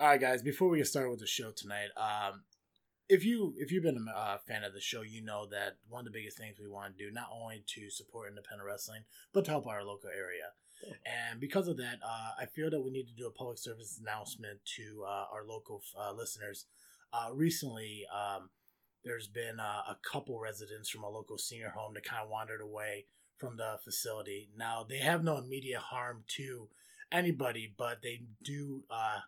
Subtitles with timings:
[0.00, 0.40] All right, guys.
[0.40, 2.44] Before we get started with the show tonight, um,
[3.10, 6.00] if you if you've been a uh, fan of the show, you know that one
[6.00, 9.02] of the biggest things we want to do not only to support independent wrestling,
[9.34, 10.52] but to help our local area.
[11.04, 14.00] And because of that, uh, I feel that we need to do a public service
[14.00, 16.64] announcement to uh, our local uh, listeners.
[17.12, 18.48] Uh, recently, um,
[19.04, 22.62] there's been uh, a couple residents from a local senior home that kind of wandered
[22.62, 23.04] away
[23.36, 24.48] from the facility.
[24.56, 26.68] Now they have no immediate harm to
[27.12, 29.18] anybody, but they do uh,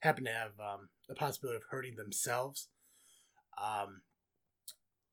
[0.00, 2.68] happen to have um, the possibility of hurting themselves.
[3.62, 4.02] Um,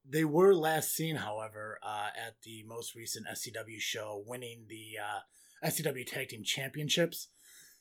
[0.09, 5.67] they were last seen, however, uh, at the most recent SCW show, winning the uh,
[5.67, 7.27] SCW Tag Team Championships.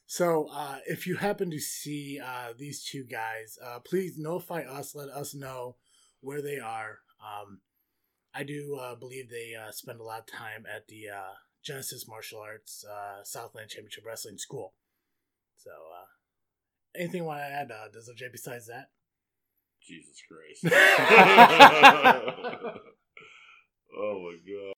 [0.06, 4.94] So, uh, if you happen to see uh, these two guys, uh, please notify us.
[4.94, 5.76] Let us know
[6.20, 7.00] where they are.
[7.20, 7.60] Um,
[8.34, 11.06] I do uh, believe they spend a lot of time at the
[11.64, 12.84] Genesis Martial Arts
[13.24, 14.74] Southland Championship Wrestling School.
[15.56, 15.70] So,
[16.98, 18.90] anything you want to add, uh, Dizzle J, besides that?
[19.82, 20.64] Jesus Christ.
[23.96, 24.74] oh my god.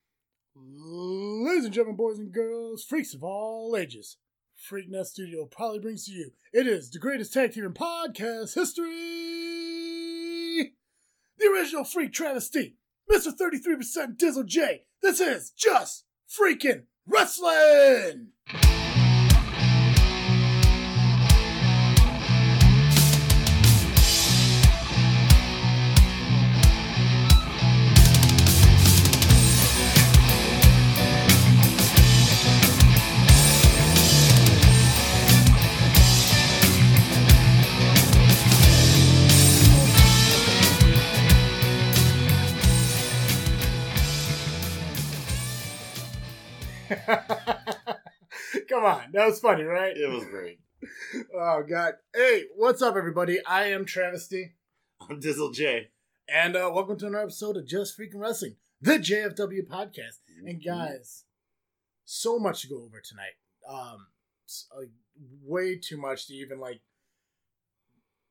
[0.54, 4.16] Ladies and gentlemen, boys and girls, freaks of all ages,
[4.58, 8.88] Freaknet Studio proudly brings to you it is the greatest tag team in podcast history.
[11.38, 12.76] The original Freak Travesty,
[13.10, 13.32] Mr.
[13.32, 14.82] 33% Dizzle J.
[15.00, 18.32] This is just freaking wrestling.
[48.68, 49.94] Come on, that was funny, right?
[49.96, 50.58] It was great.
[51.34, 51.94] Oh god.
[52.14, 53.40] Hey, what's up, everybody?
[53.44, 54.52] I am Travesty,
[55.00, 55.90] I'm Dizzle J.
[56.28, 60.20] and uh, welcome to another episode of Just Freaking Wrestling, the JFW podcast.
[60.46, 61.24] And guys,
[62.06, 63.36] so much to go over tonight.
[63.68, 64.06] Um,
[64.78, 64.88] like
[65.44, 66.80] way too much to even like.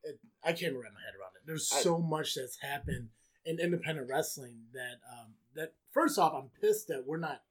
[0.04, 1.46] It, I can't wrap my head around it.
[1.46, 3.10] There's I- so much that's happened
[3.46, 7.42] in independent wrestling that um that first off, I'm pissed that we're not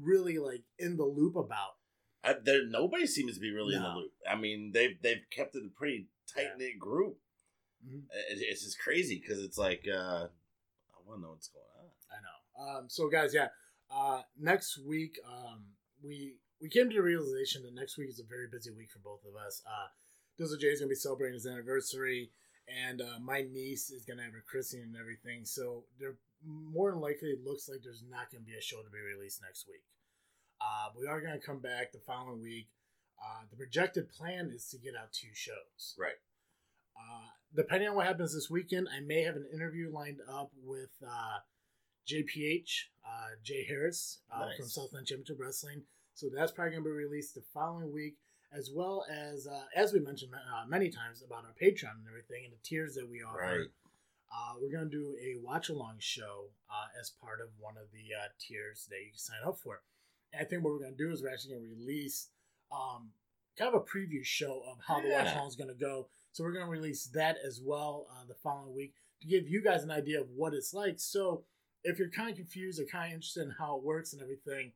[0.00, 1.76] really like in the loop about.
[2.24, 4.12] I, there, nobody seems to be really in the loop.
[4.30, 7.18] I mean, they've they've kept it a pretty tight knit group.
[7.84, 8.04] Mhm.
[8.30, 11.90] It, it's just crazy because it's like uh, I want to know what's going on.
[12.10, 12.78] I know.
[12.78, 13.48] Um, so guys, yeah.
[13.90, 15.64] Uh, next week, um,
[16.02, 19.00] we we came to the realization that next week is a very busy week for
[19.00, 19.62] both of us.
[19.66, 19.88] Uh,
[20.40, 22.30] Dizzle J is gonna be celebrating his anniversary,
[22.68, 25.44] and uh, my niece is gonna have her christening and everything.
[25.44, 26.14] So there
[26.46, 29.40] more than likely it looks like there's not gonna be a show to be released
[29.42, 29.82] next week.
[30.60, 32.68] Uh, we are gonna come back the following week.
[33.22, 35.94] Uh, the projected plan is to get out two shows.
[35.98, 36.18] Right.
[36.96, 40.90] Uh, depending on what happens this weekend, I may have an interview lined up with
[41.06, 41.38] uh,
[42.08, 44.56] JPH, uh, Jay Harris uh, Nice.
[44.56, 45.82] from Southland Championship Wrestling.
[46.14, 48.16] So that's probably going to be released the following week,
[48.52, 52.44] as well as, uh, as we mentioned uh, many times about our Patreon and everything
[52.44, 53.38] and the tiers that we offer.
[53.38, 53.68] Right.
[54.32, 57.90] Uh, we're going to do a watch along show uh, as part of one of
[57.92, 59.82] the uh, tiers that you can sign up for.
[60.32, 62.28] And I think what we're going to do is we're actually going to release
[62.72, 63.10] um,
[63.58, 66.08] kind of a preview show of how the watch along is going to go.
[66.32, 69.62] So we're going to release that as well uh, the following week to give you
[69.62, 70.98] guys an idea of what it's like.
[70.98, 71.44] So
[71.84, 74.72] if you're kind of confused or kind of interested in how it works and everything,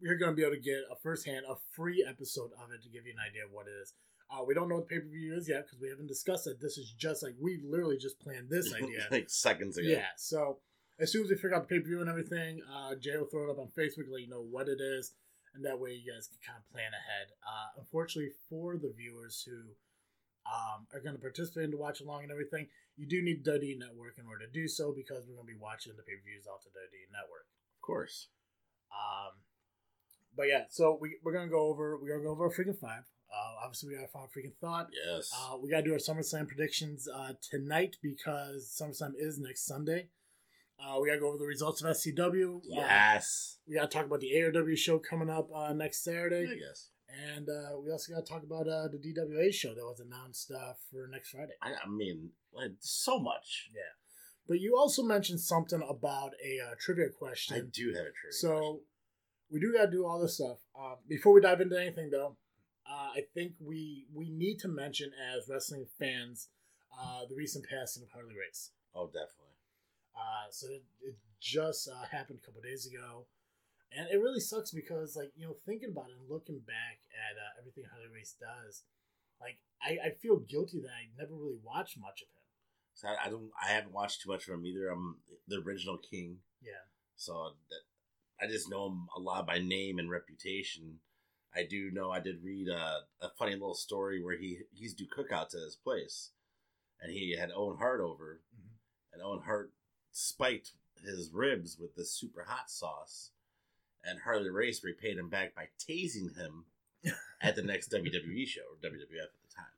[0.00, 2.88] you're going to be able to get a firsthand, a free episode of it to
[2.88, 3.94] give you an idea of what it is.
[4.30, 6.46] Uh, we don't know what the pay per view is yet because we haven't discussed
[6.46, 6.60] it.
[6.60, 9.06] This is just like we literally just planned this idea.
[9.10, 9.88] like seconds ago.
[9.88, 10.06] Yeah.
[10.16, 10.58] So
[10.98, 13.26] as soon as we figure out the pay per view and everything, uh, Jay will
[13.26, 15.12] throw it up on Facebook, let you know what it is,
[15.54, 17.28] and that way you guys can kind of plan ahead.
[17.46, 19.76] Uh, unfortunately, for the viewers who
[20.46, 22.66] um, are going to participate in the watch along and everything,
[22.96, 25.60] you do need WWE Network in order to do so because we're going to be
[25.60, 27.46] watching the pay per views off the WWE Network.
[27.78, 28.28] Of course.
[28.90, 29.38] Um,
[30.36, 33.04] but yeah, so we, we're gonna go over we're gonna go over freaking five.
[33.36, 34.88] Uh, obviously, we got a five freaking thought.
[34.92, 35.30] Yes.
[35.34, 40.08] Uh, we gotta do our SummerSlam predictions uh, tonight because SummerSlam is next Sunday.
[40.78, 42.56] Uh, we gotta go over the results of SCW.
[42.56, 43.58] Uh, yes.
[43.66, 46.90] we gotta talk about the ARW show coming up uh, next Saturday, guess.
[47.34, 50.72] and uh, we also gotta talk about uh, the DWA show that was announced uh,
[50.90, 51.54] for next Friday.
[51.62, 53.70] I, I mean, like, so much.
[53.74, 53.80] Yeah,
[54.46, 57.56] but you also mentioned something about a uh, trivia question.
[57.56, 58.32] I do have a trivia.
[58.32, 58.80] So
[59.50, 60.58] we do gotta do all this stuff.
[60.78, 62.36] Uh, before we dive into anything, though,
[62.90, 66.48] uh, I think we we need to mention as wrestling fans
[66.98, 68.70] uh, the recent passing of Harley Race.
[68.94, 69.54] Oh, definitely.
[70.16, 73.26] Uh, so it, it just uh, happened a couple days ago,
[73.92, 77.36] and it really sucks because, like you know, thinking about it and looking back at
[77.36, 78.84] uh, everything Harley Race does,
[79.40, 82.42] Like I, I feel guilty that I never really watched much of him.
[82.94, 83.50] So I, I don't.
[83.62, 84.88] I haven't watched too much of him either.
[84.88, 85.16] I'm
[85.48, 86.80] the original King, Yeah.
[87.16, 87.82] so that
[88.40, 91.00] I just know him a lot by name and reputation.
[91.56, 95.06] I do know I did read a, a funny little story where he he's do
[95.06, 96.30] cookouts at his place,
[97.00, 98.68] and he had Owen Hart over, Mhm.
[99.12, 99.72] and Owen Hart
[100.12, 100.72] spiked
[101.02, 103.30] his ribs with this super hot sauce,
[104.04, 106.66] and Harley Race repaid him back by tasing him
[107.40, 109.76] at the next WWE show or WWF at the time.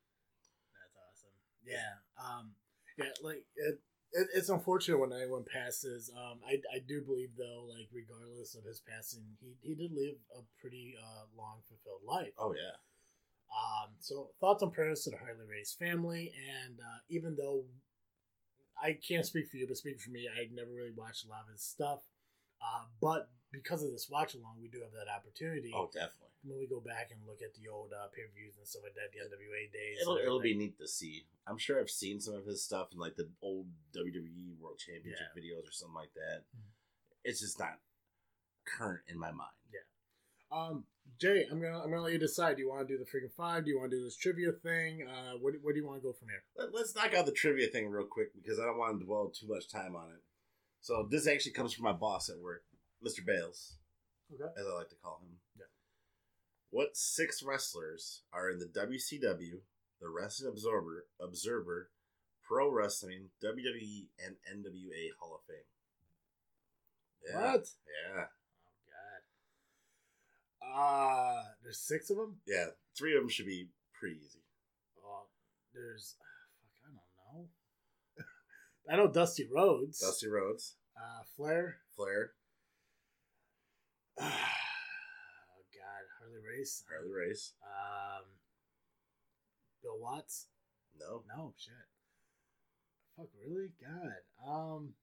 [0.75, 1.31] That's awesome.
[1.65, 1.95] Yeah.
[2.19, 2.55] Um.
[2.97, 3.13] Yeah.
[3.23, 3.81] Like it.
[4.13, 6.11] It it's unfortunate when anyone passes.
[6.17, 6.41] Um.
[6.47, 10.43] I, I do believe though, like regardless of his passing, he he did live a
[10.61, 12.33] pretty uh long fulfilled life.
[12.39, 12.77] Oh yeah,
[13.53, 13.95] Um.
[14.01, 16.33] So thoughts and prayers to the Harley Race family,
[16.65, 17.65] and uh, even though
[18.83, 21.45] I can't speak for you, but speaking for me, I never really watched a lot
[21.47, 22.01] of his stuff.
[22.63, 25.73] Uh, but because of this watch along, we do have that opportunity.
[25.75, 26.29] oh definitely.
[26.45, 28.83] when we go back and look at the old uh, pay per views and stuff
[28.85, 29.99] like that, the NWA days.
[30.03, 31.25] It'll it'll be neat to see.
[31.47, 33.67] I'm sure I've seen some of his stuff in like the old
[33.97, 35.41] WWE World Championship Yeah.
[35.41, 36.45] videos or something like that.
[36.57, 36.69] Mhm.
[37.25, 37.79] It's just not
[38.65, 39.57] current in my mind.
[39.73, 39.81] Yeah.
[40.57, 40.85] Um,
[41.19, 42.57] Jay, I'm gonna I'm gonna let you decide.
[42.57, 43.65] Do you want to do the freaking five?
[43.65, 45.07] Do you want to do this trivia thing?
[45.09, 46.45] Uh, what what do you want to go from here?
[46.57, 49.29] Let, us knock out the trivia thing real quick because I don't want to dwell
[49.31, 50.23] too much time on it.
[50.81, 52.63] So this actually comes from my boss at work,
[53.05, 53.25] Mr.
[53.25, 53.77] Bales,
[54.33, 54.53] Okay.
[54.59, 55.39] as I like to call him.
[55.59, 55.65] Yeah.
[56.71, 59.61] What six wrestlers are in the WCW,
[60.01, 61.91] the Wrestling Observer, Observer,
[62.43, 65.65] Pro Wrestling, WWE, and NWA Hall of Fame?
[67.27, 67.53] Yeah.
[67.53, 67.69] What?
[67.87, 68.27] Yeah.
[70.63, 71.41] Oh God.
[71.41, 72.41] Uh, there's six of them.
[72.47, 72.67] Yeah.
[72.97, 73.69] Three of them should be
[73.99, 74.41] pretty easy.
[75.05, 75.27] Oh,
[75.75, 76.27] there's fuck.
[76.85, 76.91] I
[77.37, 78.25] don't know.
[78.93, 80.01] I know Dusty Rhodes.
[80.01, 81.79] Dusty Rhodes, Uh, Flair.
[81.97, 82.33] Flair,
[84.23, 86.85] oh God, Harley Race.
[86.91, 87.55] Harley Race.
[87.63, 88.25] Um,
[89.83, 90.47] Bill Watts.
[90.99, 91.23] No.
[91.29, 91.75] No shit.
[93.17, 93.71] Fuck really?
[93.81, 94.23] God.
[94.47, 94.95] Um.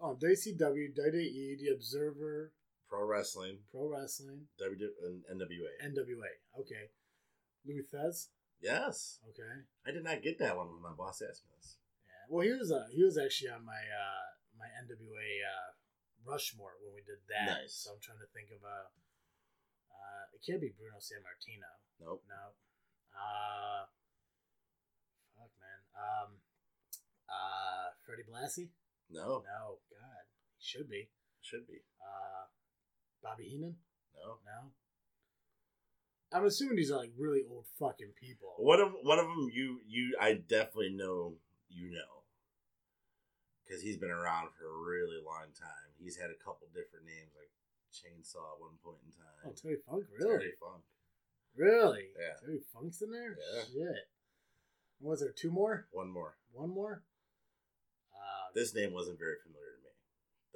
[0.00, 2.52] Oh, WCW, WWE, The Observer,
[2.88, 5.76] Pro Wrestling, Pro Wrestling, W and NWA.
[5.84, 6.32] NWA.
[6.58, 6.88] Okay.
[7.66, 8.28] Louis Thesz.
[8.62, 9.18] yes.
[9.28, 9.68] Okay.
[9.86, 11.76] I did not get that one when my boss asked me this.
[12.06, 12.34] Yeah.
[12.34, 14.24] Well, he was uh, he was actually on my uh
[14.58, 15.69] my NWA uh
[16.26, 17.64] Rushmore when we did that.
[17.64, 17.84] Nice.
[17.86, 18.78] So I'm trying to think of a.
[19.90, 21.70] uh it can't be Bruno Sammartino.
[22.00, 22.22] Nope.
[22.28, 22.54] No.
[23.16, 23.84] Uh
[25.36, 25.80] fuck man.
[25.96, 26.30] Um
[27.28, 28.70] uh Freddie Blassie?
[29.10, 29.42] No.
[29.44, 30.24] No, God.
[30.58, 31.08] He should be.
[31.40, 31.82] Should be.
[32.00, 32.46] Uh
[33.22, 33.76] Bobby Heenan?
[34.14, 34.38] No.
[34.44, 34.72] No.
[36.32, 38.54] I'm assuming these are like really old fucking people.
[38.58, 41.34] One of one of them you you I definitely know
[41.68, 42.19] you know
[43.70, 45.94] because he's been around for a really long time.
[45.94, 47.54] He's had a couple different names like
[47.94, 49.46] Chainsaw at one point in time.
[49.46, 50.50] Oh, Terry Funk, really?
[50.50, 50.82] Terry Funk.
[51.54, 52.10] Really?
[52.18, 52.34] Yeah.
[52.42, 53.38] Terry Funk's in there?
[53.38, 53.62] Yeah.
[53.70, 54.10] Shit.
[54.98, 55.86] Was there two more?
[55.94, 56.34] One more.
[56.50, 57.06] One more?
[58.10, 59.94] Uh, This name wasn't very familiar to me.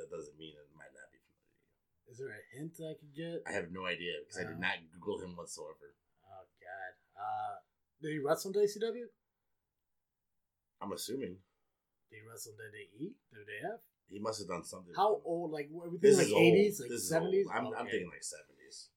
[0.03, 2.11] That doesn't mean it might not be familiar to you.
[2.11, 3.47] is there a hint I could get?
[3.47, 5.95] I have no idea because I did not Google him whatsoever.
[6.27, 6.93] Oh God.
[7.15, 7.55] Uh,
[8.03, 9.07] did he wrestle in WCW?
[10.83, 11.39] I'm assuming
[12.15, 13.11] Did he wrestle in WWE?
[13.35, 13.79] WWF?
[14.09, 14.93] he must have done something.
[14.95, 15.51] How old?
[15.51, 15.91] Like what?
[15.91, 17.47] We This think is like eighties, like seventies.
[17.53, 18.89] I'm, I'm thinking like seventies.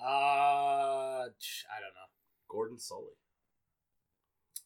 [0.00, 1.26] Uh, I
[1.80, 2.08] don't know.
[2.48, 3.16] Gordon Solie.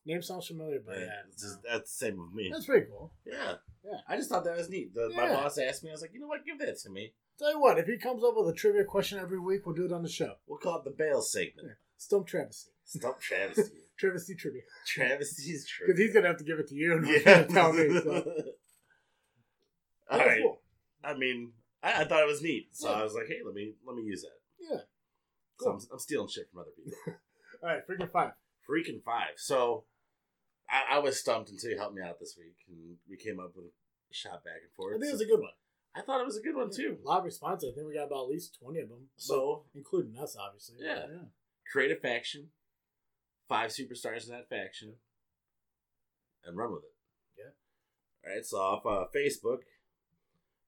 [0.05, 1.71] Name sounds familiar, but Yeah, yeah, just- no.
[1.73, 2.51] that's the same with me.
[2.53, 3.13] that's pretty cool.
[3.25, 3.55] Yeah.
[3.85, 3.99] Yeah.
[4.09, 4.93] I just thought that was neat.
[4.95, 7.13] The, My boss asked me, I was like, you know what, give that to me.
[7.39, 9.85] Tell you what, if he comes up with a trivia question every week, we'll do
[9.87, 10.35] it on the show.
[10.47, 11.69] We'll call it the Bale segment.
[11.69, 11.75] Yeah.
[11.99, 12.73] Stump Travesty.
[12.85, 13.63] Stump Travesty.
[14.03, 14.63] Travesty trivia.
[14.87, 15.87] Travesty's true.
[15.87, 17.45] Because he's gonna have to give it to you and yeah.
[17.45, 17.89] tell me.
[18.01, 18.25] So.
[20.11, 20.41] All right.
[20.43, 20.59] cool.
[21.05, 22.97] I mean, I, I thought it was neat, so Yeah.
[22.97, 24.39] I was like, hey, let me let me use that.
[24.75, 24.81] Yeah.
[25.61, 26.93] So I'm, I'm stealing shit from other people.
[27.63, 28.33] All right, freaking five.
[28.69, 29.35] Freaking five.
[29.37, 29.85] So
[30.69, 33.53] I, I was stumped until you helped me out this week, and we came up
[33.55, 33.71] with a
[34.11, 34.97] shot back and forth.
[34.97, 35.55] I think it was a good one.
[35.95, 36.97] I thought it was a good one too.
[37.05, 37.71] A lot of responses.
[37.71, 39.09] I think we got about at least twenty of them.
[39.17, 40.77] So including us, obviously.
[40.81, 41.19] but Yeah.
[41.71, 42.49] Creative a faction,
[43.53, 44.95] five superstars in that faction,
[46.45, 46.95] and run with it.
[47.37, 47.51] Yeah.
[48.31, 48.45] All right.
[48.45, 49.59] So off uh, Facebook,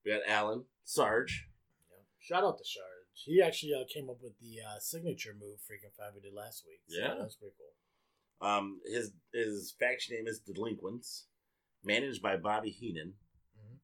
[0.05, 1.49] we got Alan Sarge.
[1.91, 1.97] Yeah.
[2.19, 2.87] Shout out to Sarge.
[3.15, 6.65] He actually uh, came up with the uh, signature move freaking five we did last
[6.67, 6.81] week.
[6.89, 7.09] So Yeah.
[7.15, 8.47] that was pretty cool.
[8.49, 11.27] Um, his his faction name is Delinquents,
[11.83, 13.15] managed by Bobby Heenan.
[13.59, 13.79] Mhm.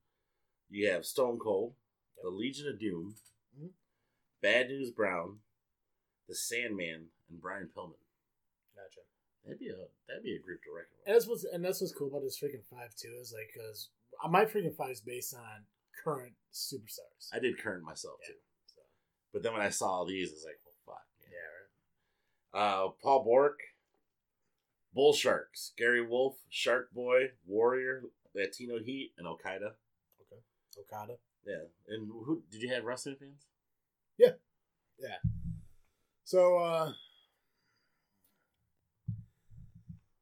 [0.69, 1.75] You have Stone Cold,
[2.17, 2.25] Yep.
[2.25, 3.17] the Legion of Doom,
[3.59, 3.71] Mhm.
[4.43, 5.41] Bad News Brown,
[6.29, 7.95] the Sandman, and Brian Pillman.
[9.45, 9.77] That'd be a
[10.09, 12.39] that'd be a group to reckon And that's what's and that's what's cool about this
[12.39, 13.89] freaking five too is like because
[14.29, 15.65] my freaking five is based on
[16.05, 17.29] current superstars.
[17.33, 18.35] I did current myself Yeah.
[18.35, 18.41] too,
[18.75, 18.83] So,
[19.33, 21.07] but then when I saw all these, I was like, well, fuck.
[21.23, 21.31] Man.
[21.33, 22.61] yeah.
[22.61, 22.85] Right.
[22.85, 23.59] Uh, Paul Bork,
[24.93, 28.03] Bull Sharks, Gary Wolf, Shark Boy, Warrior,
[28.35, 29.73] Latino Heat, and Al Qaeda.
[30.79, 31.15] Okada.
[31.47, 33.47] Yeah, and who did you have wrestling fans?
[34.19, 34.33] Yeah,
[34.99, 35.17] yeah.
[36.25, 36.93] So uh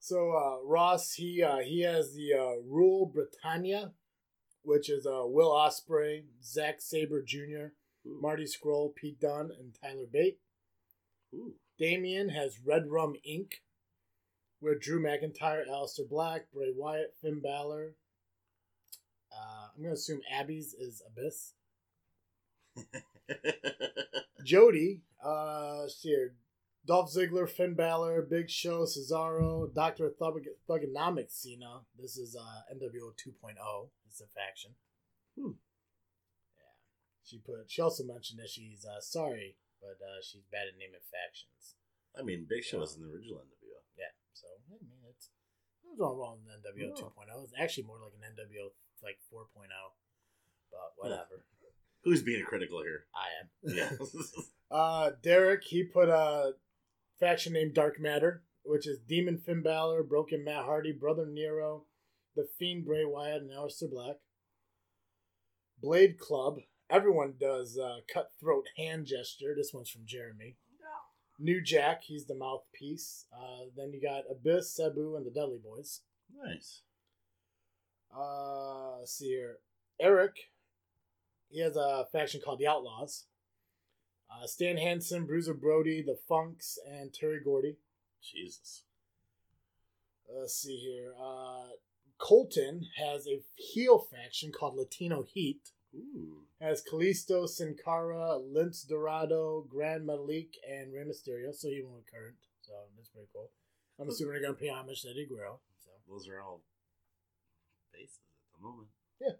[0.08, 3.92] so uh Ross he uh he has the uh Rule Britannia,
[4.62, 7.74] which is uh Will Ospreay, Zack Sabre Jr.,
[8.06, 8.18] Ooh.
[8.20, 10.38] Marty Scurll, Pete Dunne, and Tyler Bate.
[11.34, 11.54] Ooh.
[11.78, 13.52] Damien has Red Rum Inc.
[14.60, 17.94] with Drew McIntyre, Aleister Black, Bray Wyatt, Finn Balor.
[19.30, 21.52] Uh, I'm gonna assume Abby's is Abyss.
[24.44, 26.34] Jody, uh, see here.
[26.86, 31.80] Dolph Ziggler, Finn Balor, Big Show, Cesaro, Doctor Thug- Thuganomics, Cena.
[31.98, 33.88] This is uh, NWO 2.0.
[34.08, 34.72] It's a faction.
[35.38, 35.60] Hmm.
[36.56, 36.74] Yeah.
[37.24, 37.68] She put.
[37.68, 41.76] She also mentioned that she's uh, sorry, but uh, she's bad at naming factions.
[42.18, 43.84] I mean, Big Show was in the original NWO.
[43.98, 44.12] Yeah.
[44.32, 45.28] So I mean, it's
[45.84, 47.12] there's nothing wrong with NWO No.
[47.12, 47.44] 2.0.
[47.44, 48.72] It's actually more like an NWO
[49.04, 49.68] like 4.0.
[50.70, 51.44] But whatever.
[52.04, 53.04] Who's being critical here?
[53.12, 53.76] I am.
[53.76, 53.90] Yeah.
[54.70, 56.52] Uh, Derek, he put a
[57.18, 61.84] faction named Dark Matter, which is Demon Finn Balor, Broken Matt Hardy, Brother Nero,
[62.36, 64.16] The Fiend Bray Wyatt, and Aleister Black.
[65.80, 66.58] Blade Club,
[66.90, 69.54] everyone does uh, cutthroat hand gesture.
[69.56, 70.56] This one's from Jeremy.
[71.40, 73.26] New Jack, he's the mouthpiece.
[73.32, 76.00] Uh, then you got Abyss, Sabu, and the Dudley Boyz.
[76.44, 76.82] nice.
[78.16, 79.58] Uh, let's see here.
[80.00, 80.32] Eric,
[81.48, 83.26] he has a faction called the Outlaws.
[84.30, 87.76] Uh, Stan Hansen, Bruiser Brody, the Funks, and Terry Gordy.
[88.22, 88.84] Jesus.
[90.30, 91.14] Let's see here.
[91.18, 91.68] Uh,
[92.18, 95.70] Colton has a heel faction called Latino Heat.
[95.94, 96.42] Ooh.
[96.60, 101.54] Has Kalisto, Sin Cara, Lince Dorado, Grand Malik, and Rey Mysterio.
[101.54, 102.36] So he went current.
[102.60, 103.50] So that's pretty cool.
[103.98, 105.60] I'm assuming they're gonna pay homage to Eddie Guerrero.
[105.82, 106.60] So Those are all
[107.92, 108.88] faces at the moment.
[109.20, 109.38] Yeah.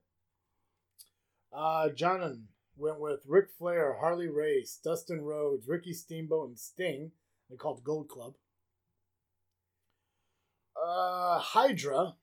[1.52, 2.45] Uh, Jonan
[2.78, 7.12] went with Ric Flair, Harley Race, Dustin Rhodes, Ricky Steamboat, and Sting.
[7.50, 8.35] They called Gold Club.
[10.80, 12.14] Uh, Hydra.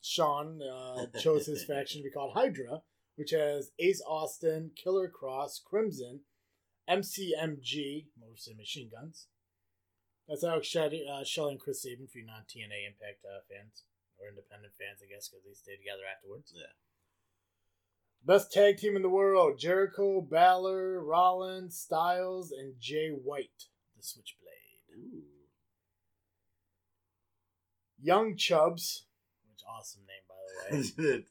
[0.00, 2.82] Sean uh, chose his faction to be called Hydra,
[3.16, 6.20] which has Ace Austin, Killer Kross, Crimson,
[6.88, 9.26] MCMG, City Machine Guns.
[10.28, 13.82] That's Alex Shelley, uh, Shelley and Chris Sabin for you non TNA Impact uh, fans
[14.18, 16.52] or independent fans, I guess, because they stayed together afterwards.
[16.54, 16.70] Yeah.
[18.24, 24.54] Best tag team in the world: Jericho, Balor, Rollins, Styles, and Jay White, the Switchblade.
[24.96, 25.22] Ooh.
[28.00, 29.06] Young Chubbs,
[29.50, 31.24] which awesome name by the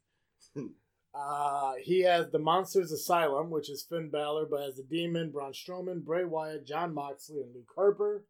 [0.55, 0.69] way.
[1.15, 5.53] uh, he has the Monsters Asylum, which is Finn Balor, but has the Demon, Braun
[5.53, 8.25] Strowman, Bray Wyatt, Jon Moxley, and Luke Harper.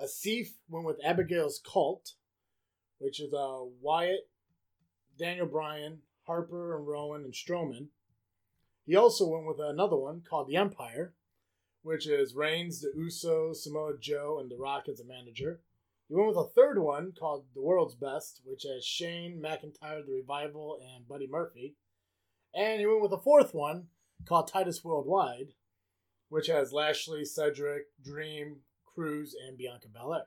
[0.00, 2.14] Asif went with Abigail's Cult,
[2.98, 4.28] which is uh, Wyatt,
[5.18, 5.98] Daniel Bryan,
[6.30, 7.88] Harper, and Rowan, and Strowman.
[8.86, 11.12] He also went with another one called The Empire,
[11.82, 15.60] which is Reigns, the Usos, Samoa Joe, and The Rock as a manager.
[16.08, 20.12] He went with a third one called The World's Best, which has Shane, McIntyre, The
[20.12, 21.74] Revival, and Buddy Murphy.
[22.54, 23.86] And he went with a fourth one
[24.24, 25.54] called Titus Worldwide,
[26.28, 30.26] which has Lashley, Cedric, Dream, Cruz, and Bianca Belair.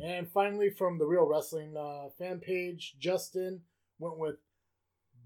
[0.00, 3.62] And finally, from the Real Wrestling uh, fan page, Justin
[3.98, 4.36] went with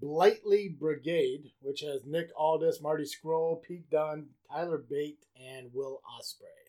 [0.03, 6.67] Blightly Brigade, which has Nick Aldis, Marty Scurll, Pete Dunne, Tyler Bate, and Will Ospreay.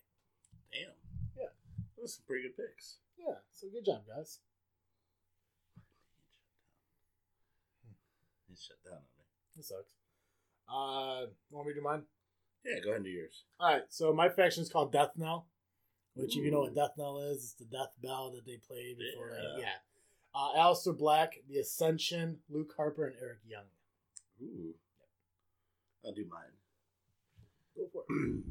[0.73, 0.93] Damn.
[1.37, 1.49] Yeah.
[1.99, 2.99] Those some pretty good picks.
[3.19, 4.39] Yeah, so good job, guys.
[8.53, 9.25] It shut down on me.
[9.57, 9.91] That sucks.
[10.69, 12.03] Uh, want me to do mine?
[12.65, 13.43] Yeah, go ahead and do yours.
[13.59, 15.49] All right, so my faction is called Death Knell,
[16.15, 18.97] which, if you know what Death Knell is, it's the death bell that they played
[18.97, 19.33] before.
[19.33, 19.59] Yeah.
[19.59, 19.75] Yeah.
[20.35, 23.65] Uh, Aleister Black, The Ascension, Luke Harper, and Eric Young.
[24.43, 24.75] Ooh.
[26.05, 26.51] I'll do mine.
[27.77, 28.43] Go for it.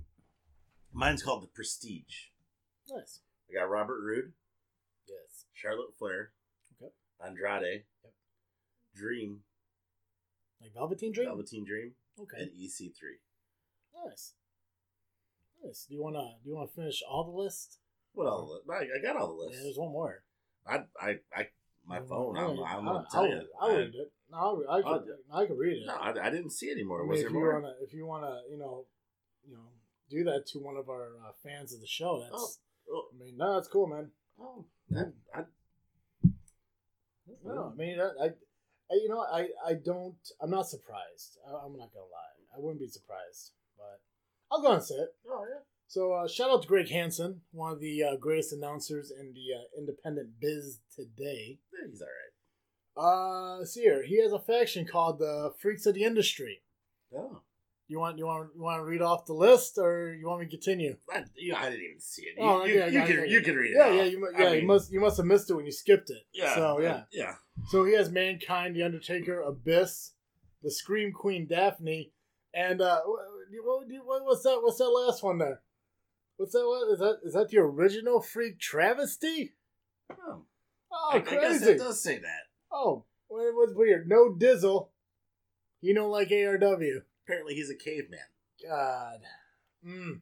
[0.93, 2.27] Mine's called The Prestige.
[2.89, 3.19] nice.
[3.49, 4.33] I got Robert Roode,
[5.07, 5.45] Yes.
[5.53, 6.31] Charlotte Flair,
[6.81, 6.91] Okay.
[7.23, 8.13] Andrade, Yep.
[8.95, 9.43] Dream,
[10.61, 11.27] Like Velveteen Dream?
[11.27, 12.37] Velveteen Dream, Okay.
[12.43, 13.19] and EC3.
[14.05, 14.33] Nice.
[15.63, 15.85] Nice.
[15.87, 17.79] Do you wanna do you wanna finish all the list?
[18.13, 18.61] What all?
[18.65, 20.23] the- I, I got all the Yeah, there's one more.
[20.65, 21.47] I, I, I,
[21.85, 22.37] my phone.
[22.37, 23.41] I'm, I'm I'll, gonna tell I'll, you.
[23.61, 24.11] I- read it.
[24.31, 25.85] No, re- I I'll- I can read it.
[25.85, 27.53] No, I, I didn't see any I mean, Was if there you more?
[27.61, 28.85] wanna, if you wanna, you know,
[29.47, 29.67] you know,
[30.09, 32.59] do that to one of our uh, fans of the show, that's.
[32.91, 34.11] Oh, I mean, no, that's cool, man.
[34.39, 35.43] oh, that, I,
[37.45, 41.37] No, I mean, I, I, I- you know, I, I don't, I'm not surprised.
[41.47, 44.01] I, I'm not gonna lie, I wouldn't be surprised, but
[44.51, 45.09] I'll go and say it.
[45.29, 45.61] oh yeah.
[45.93, 49.55] So uh, shout out to Greg Hansen, one of the uh, greatest announcers in the
[49.55, 51.59] uh, independent biz today.
[51.87, 52.07] He's all
[53.05, 53.61] right.
[53.61, 56.63] Uh, see here, he has a faction called the Freaks of the Industry.
[57.15, 57.41] Oh,
[57.87, 60.47] You want you want you want to read off the list, or you want me
[60.47, 60.97] to continue?
[61.13, 62.39] I, you know, I didn't even see it.
[62.39, 63.77] You, Oh, you, yeah, you yeah, can yeah, you can read it.
[63.77, 64.51] Yeah, yeah, you, I yeah.
[64.53, 66.23] you must you must have missed it when you skipped it.
[66.33, 66.55] Yeah.
[66.55, 67.03] So yeah.
[67.11, 67.33] yeah.
[67.69, 70.13] So he has Mankind, The Undertaker, Abyss,
[70.63, 72.13] the Scream Queen Daphne,
[72.51, 74.57] and uh, what, what, what's that?
[74.59, 75.61] What's that last one there?
[76.37, 76.65] What's that?
[76.65, 77.19] What is that?
[77.23, 79.53] Is that the original Freak Travesty?
[80.11, 80.43] Oh,
[80.91, 81.71] Oh, I, I guess crazy!
[81.71, 82.43] it does say that.
[82.71, 84.07] Oh, well, it was weird.
[84.07, 84.89] No Dizzle.
[85.81, 87.01] You don't like ARW.
[87.25, 88.19] Apparently, he's a caveman.
[88.63, 89.19] God.
[89.85, 90.19] Mm.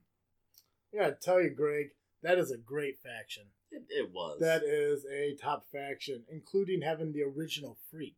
[0.94, 1.92] I gotta tell you, Greg,
[2.24, 3.44] that is a great faction.
[3.72, 4.40] It, it was.
[4.40, 8.16] That is a top faction, including having the original Freak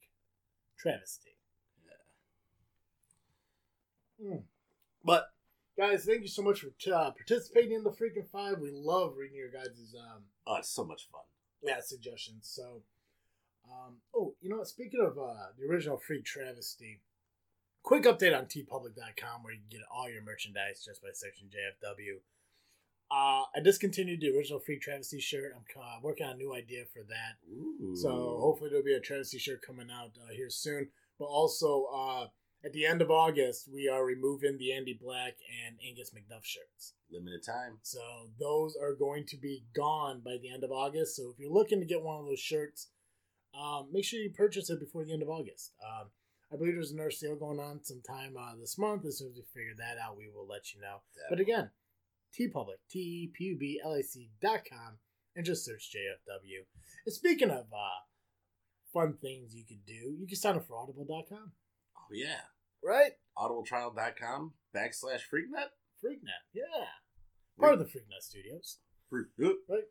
[0.77, 1.37] Travesty.
[4.19, 4.35] Yeah.
[4.35, 4.43] Mm.
[5.03, 5.32] But
[5.77, 8.59] guys, thank you so much for uh, participating in the freaking five.
[8.59, 11.21] We love reading your guys' um, oh, it's so much fun.
[11.61, 12.49] yeah suggestions.
[12.51, 12.81] So,
[13.65, 14.67] um, oh, you know, what?
[14.67, 17.01] speaking of uh, the original Freak Travesty,
[17.81, 22.19] quick update on tpublic.com where you can get all your merchandise just by searching JFW.
[23.11, 25.53] Uh, I discontinued the original Freak Travesty shirt.
[25.55, 27.37] I'm uh, working on a new idea for that.
[27.51, 27.95] Ooh.
[27.95, 30.89] So hopefully there'll be a Travesty shirt coming out uh, here soon.
[31.19, 32.27] But also uh,
[32.65, 36.93] at the end of August, we are removing the Andy Black and Angus McDuff shirts.
[37.11, 37.79] limited time.
[37.81, 37.99] So
[38.39, 41.15] those are going to be gone by the end of August.
[41.15, 42.87] So if you're looking to get one of those shirts,
[43.53, 45.73] um, make sure you purchase it before the end of August.
[45.83, 46.07] Um,
[46.51, 49.05] I believe there's another sale going on sometime uh, this month.
[49.05, 51.01] As soon as we figure that out, we will let you know.
[51.29, 51.71] But again,
[52.33, 54.97] tpublic, T-E-P-U-B-L-A-C dot com,
[55.35, 56.65] and just search JFW.
[57.05, 58.01] And speaking of uh,
[58.93, 61.51] fun things you could do, you can sign up for audible.com,
[61.97, 62.41] oh yeah,
[62.83, 63.11] right?
[63.37, 65.69] audibletrial.com backslash freaknet.
[66.03, 66.85] Freaknet, yeah.
[67.59, 68.79] Part of the Freaknet Studios.
[69.11, 69.53] Freaknet.
[69.69, 69.83] Right?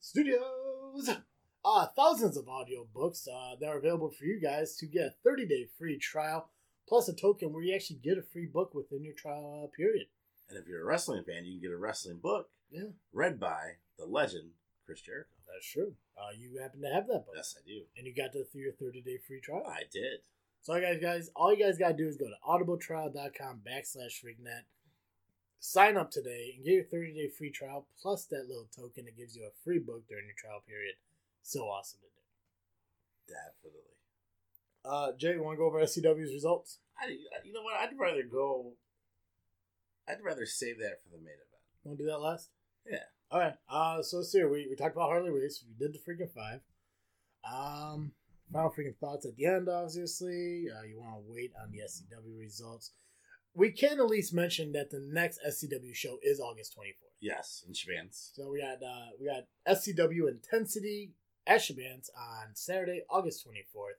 [0.00, 1.10] Studios!
[1.64, 5.46] Uh, thousands of audiobooks uh, that are available for you guys to get a 30
[5.46, 6.50] day free trial,
[6.86, 10.06] plus a token where you actually get a free book within your trial uh, period.
[10.50, 13.78] And if you're a wrestling fan, you can get a wrestling book Yeah, read by
[13.98, 14.50] the legend
[14.84, 15.30] Chris Jericho.
[15.50, 15.94] that's true.
[16.18, 17.34] Uh, you happen to have that book.
[17.34, 17.84] Yes, I do.
[17.96, 19.64] And you got the through your 30 day free trial.
[19.66, 20.20] I did.
[20.64, 24.64] So, guys, guys, all you guys got to do is go to audibletrial.com backslash freaknet,
[25.60, 29.14] sign up today, and get your 30 day free trial plus that little token that
[29.14, 30.94] gives you a free book during your trial period.
[31.42, 33.34] So awesome to do.
[33.34, 33.92] Definitely.
[34.86, 36.78] Uh, Jay, you want to go over SCW's results?
[36.98, 37.10] I,
[37.44, 37.74] you know what?
[37.78, 38.72] I'd rather go.
[40.08, 41.60] I'd rather save that for the main event.
[41.84, 42.48] Want to do that last?
[42.90, 43.04] Yeah.
[43.30, 43.54] All right.
[43.68, 44.38] Uh, so let's see.
[44.38, 44.48] here.
[44.48, 45.62] We, we talked about Harley Race.
[45.68, 46.60] We did the freaking five.
[47.44, 48.12] Um,
[48.52, 49.68] final freaking thoughts at the end.
[49.68, 52.92] Obviously, uh, you want to wait on the SCW results.
[53.54, 57.12] We can at least mention that the next SCW show is August twenty fourth.
[57.20, 58.34] Yes, in Shabans.
[58.34, 61.12] So we got uh, we got SCW Intensity
[61.46, 63.96] at Shabans on Saturday, August twenty fourth.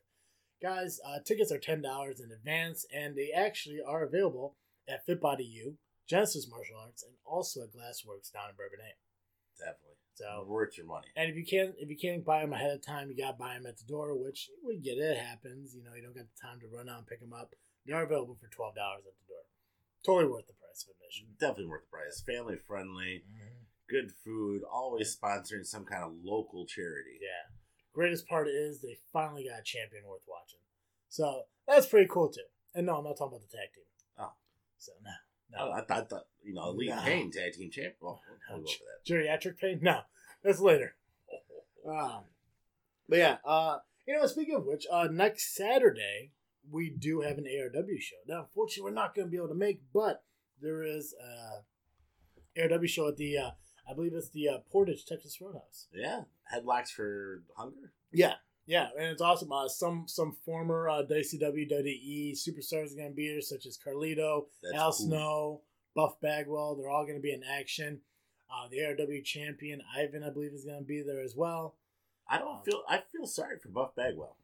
[0.62, 4.55] Guys, uh, tickets are ten dollars in advance, and they actually are available
[4.88, 5.77] at Fit Body U,
[6.08, 8.99] Genesis Martial Arts, and also at Glassworks down in Bourbonnais.
[9.58, 9.94] Definitely.
[10.15, 11.08] So, worth your money.
[11.15, 13.54] and if you can't if you can't buy them ahead of time, you gotta buy
[13.54, 15.12] them at the door, which we get it.
[15.12, 15.75] It happens.
[15.75, 17.54] You know, you don't got the time to run out and pick them up.
[17.86, 19.43] They are available for twelve dollars at the door.
[20.06, 21.36] Totally worth the price of admission.
[21.38, 22.23] Definitely worth the price.
[22.23, 23.67] Family friendly, mm-hmm.
[23.89, 27.19] good food, always sponsoring some kind of local charity.
[27.19, 27.51] Yeah.
[27.93, 30.63] Greatest part is they finally got a champion worth watching.
[31.10, 32.47] So that's pretty cool too.
[32.73, 33.84] And no, I'm not talking about the tag team.
[34.19, 34.32] Oh.
[34.78, 35.12] So no.
[35.58, 35.71] Oh, No.
[35.71, 37.01] I thought, thought you know, Elite No.
[37.01, 37.95] Pain tag team champ.
[38.01, 38.79] Well, we'll Ouch.
[38.79, 39.79] for Geriatric pain?
[39.81, 40.01] No.
[40.43, 40.95] That's later.
[41.88, 42.23] Um,
[43.08, 43.77] but yeah, uh,
[44.08, 46.31] you know, speaking of which, uh, next Saturday
[46.71, 48.15] we do have an ARW show.
[48.27, 50.23] Now, unfortunately, we're not going to be able to make, but
[50.60, 53.51] there is a ARW show at the, uh,
[53.88, 55.86] I believe it's the uh, Portage Texas Roadhouse.
[55.93, 57.91] yeah, headlocks for hunger.
[58.12, 58.34] Yeah,
[58.65, 59.51] yeah, and it's awesome.
[59.51, 63.78] Uh, some some former uh, WCW, WWE superstars are going to be here, such as
[63.78, 65.08] Carlito, That's Al cool.
[65.08, 65.62] Snow,
[65.95, 66.75] Buff Bagwell.
[66.75, 68.01] They're all going to be in action.
[68.49, 71.75] Uh, the ARW champion Ivan, I believe, is going to be there as well.
[72.28, 72.82] I don't feel.
[72.89, 74.36] I feel sorry for Buff Bagwell.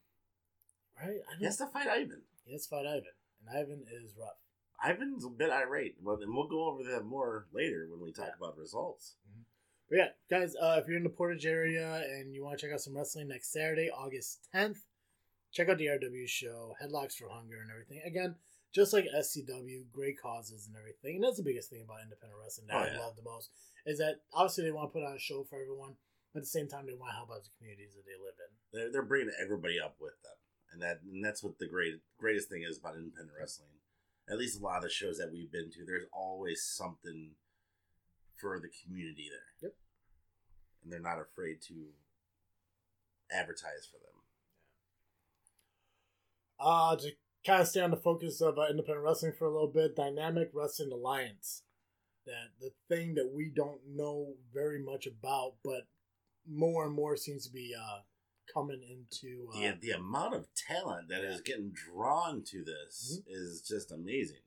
[0.99, 1.17] Right?
[1.31, 2.21] I He has to fight Ivan.
[2.45, 3.13] He has to fight Ivan,
[3.47, 4.37] and Ivan is rough.
[4.83, 8.31] Ivan's a bit irate, but and we'll go over that more later when we talk
[8.37, 9.15] about results.
[9.91, 12.73] But yeah, guys, uh, if you're in the Portage area and you want to check
[12.73, 14.77] out some wrestling next Saturday, August 10th,
[15.51, 18.01] check out the RW show, Headlocks for Hunger, and everything.
[18.05, 18.35] Again,
[18.73, 21.15] just like SCW, great causes and everything.
[21.15, 22.99] And that's the biggest thing about independent wrestling that Oh, I yeah.
[23.03, 23.49] love the most
[23.85, 25.95] is that obviously they want to put on a show for everyone,
[26.33, 28.39] but at the same time they want to help out the communities that they live
[28.39, 28.51] in.
[28.71, 30.39] They're they're bringing everybody up with them,
[30.71, 33.75] and that and that's what the great greatest thing is about independent wrestling.
[34.29, 37.31] At least a lot of the shows that we've been to, there's always something
[38.41, 39.69] for the community there.
[39.69, 39.73] Yep.
[40.83, 41.75] And they're not afraid to
[43.31, 44.21] advertise for them.
[46.59, 47.11] Uh, to
[47.45, 50.49] kind of stay on the focus of uh, independent wrestling for a little bit, Dynamic
[50.53, 51.63] Wrestling Alliance.
[52.25, 55.87] That the thing that we don't know very much about, but
[56.47, 58.01] more and more seems to be uh,
[58.53, 59.47] coming into.
[59.51, 64.37] Uh, The, the amount of talent that is getting drawn to this is just amazing.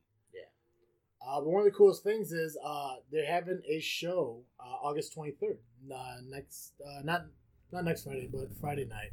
[1.26, 5.16] Uh, but one of the coolest things is uh, they're having a show uh, August
[5.16, 5.56] 23rd.
[5.94, 7.26] Uh, next, uh, not
[7.72, 9.12] not next Friday, but Friday night.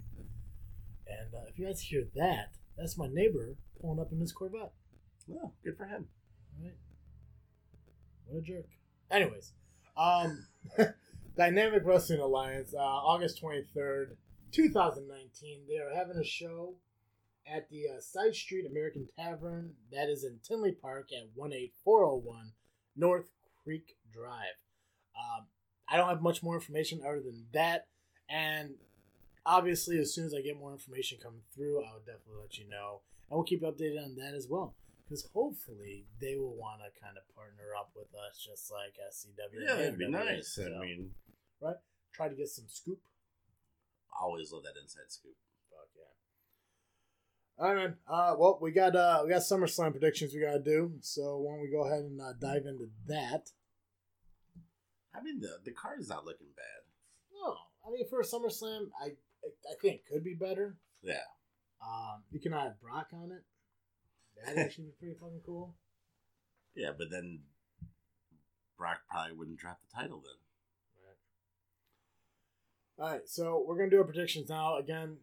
[1.07, 4.71] And uh, if you guys hear that, that's my neighbor pulling up in his Corvette.
[5.31, 6.07] Oh, good for him.
[6.61, 6.73] Right?
[8.25, 8.67] What a jerk.
[9.09, 9.53] Anyways,
[9.97, 10.47] um,
[11.37, 14.15] Dynamic Wrestling Alliance, uh, August 23rd,
[14.51, 15.61] 2019.
[15.67, 16.75] They are having a show
[17.47, 22.53] at the uh, Side Street American Tavern that is in Tinley Park at 18401
[22.95, 23.29] North
[23.63, 24.57] Creek Drive.
[25.15, 25.47] Um,
[25.89, 27.87] I don't have much more information other than that.
[28.29, 28.75] And
[29.45, 32.69] obviously, as soon as I get more information coming through, I will definitely let you
[32.69, 33.01] know.
[33.29, 34.75] And we'll keep you updated on that as well.
[35.03, 39.67] Because hopefully, they will want to kind of partner up with us, just like SCW.
[39.67, 40.57] Yeah, that'd be nice.
[40.57, 41.11] I So, mean,
[42.13, 42.99] try to get some scoop.
[44.13, 45.35] I always love that inside scoop.
[47.57, 47.95] All right, man.
[48.07, 50.93] Uh, well, we got uh, we got SummerSlam predictions we gotta do.
[51.01, 53.51] So why don't we go ahead and uh, dive into that?
[55.13, 56.65] I mean, the the card is not looking bad.
[57.33, 59.09] No, I mean for a SummerSlam, I
[59.45, 60.77] I think it could be better.
[61.03, 61.27] Yeah.
[61.81, 63.43] Um, you can add Brock on it.
[64.45, 65.75] That'd actually be pretty fucking cool.
[66.75, 67.41] Yeah, but then
[68.77, 70.35] Brock probably wouldn't drop the title then.
[72.99, 74.77] All right, so we're gonna do our predictions now.
[74.77, 75.17] Again,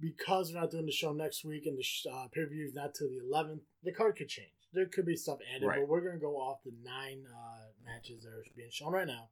[0.00, 2.64] because we're not doing the show next week and the sh- uh, pay per view
[2.66, 4.50] is not till the 11th, the card could change.
[4.72, 5.80] There could be stuff added, Right.
[5.80, 9.30] but we're gonna go off the nine uh, matches that are being shown right now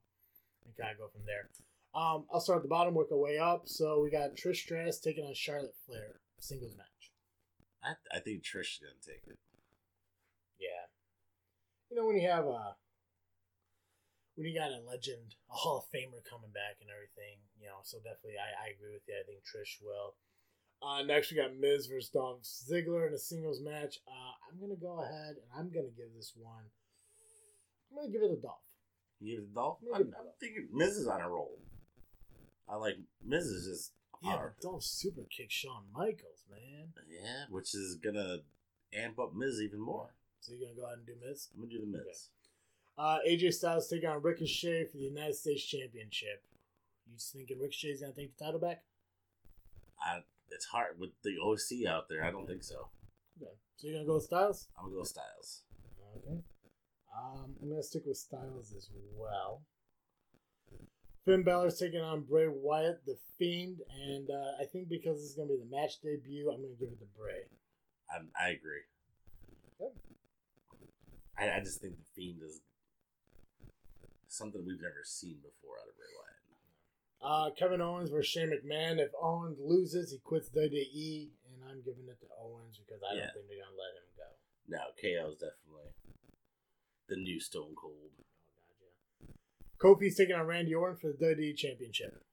[0.65, 1.49] and kind of go from there.
[1.93, 3.67] Um, I'll start at the bottom, work our way up.
[3.67, 7.11] So we got Trish Stratus taking on Charlotte Flair, singles match.
[7.83, 9.37] I I think Trish is gonna take it.
[10.57, 10.87] Yeah.
[11.89, 12.77] You know when you have a
[14.35, 17.83] when you got a legend, a Hall of Famer coming back and everything, you know,
[17.83, 19.13] so definitely I, I agree with you.
[19.13, 20.15] I think Trish will.
[20.85, 23.99] Uh, next we got Miz versus Dolph Ziggler in a singles match.
[24.07, 26.63] Uh, I'm gonna go ahead and I'm gonna give this one.
[27.89, 28.57] I'm gonna give it a Dolph.
[29.21, 29.77] You give it to Dolph?
[29.93, 30.01] I'm.
[30.01, 31.57] I'm thinking Miz is on a roll.
[32.67, 33.91] I like Miz is just
[34.21, 34.53] Yeah, hard.
[34.59, 36.89] but Dolph super kicked Shawn Michaels, man.
[37.09, 38.39] Yeah, which is gonna
[38.93, 40.09] amp up Miz even more.
[40.41, 41.47] So you're gonna go ahead and do Miz.
[41.53, 42.29] I'm gonna do the Miz.
[42.97, 46.43] Uh, AJ Styles taking on Ricochet for the United States Championship.
[47.07, 48.83] You just thinking Ricochet's gonna take the title back?
[50.05, 50.19] I,
[50.53, 52.23] it's hard with the OC out there.
[52.23, 52.89] I don't think so.
[53.41, 53.51] Okay.
[53.75, 54.67] So you're gonna go with Styles?
[54.77, 55.63] I'm gonna go with Styles.
[56.17, 56.39] Okay.
[57.15, 59.63] Um, I'm gonna stick with Styles as well.
[61.25, 65.35] Finn Balor's taking on Bray Wyatt, the Fiend, and uh, I think because this is
[65.35, 67.47] gonna be the match debut, I'm gonna give it to Bray.
[68.09, 68.83] I, I agree.
[69.81, 69.93] Okay.
[71.37, 72.61] I, I just think the Fiend is
[74.27, 76.32] something we've never seen before out of Bray Wyatt.
[77.23, 78.99] Uh, Kevin Owens versus Shane McMahon.
[78.99, 83.19] If Owens loses, he quits WWE, and I'm giving it to Owens because I Yeah.
[83.27, 84.29] don't think they're gonna let him go.
[84.67, 85.93] No, KO is definitely
[87.07, 88.11] the new Stone Cold.
[88.19, 89.35] Oh, God, yeah.
[89.79, 92.25] Kofi's taking on Randy Orton for the WWE Championship.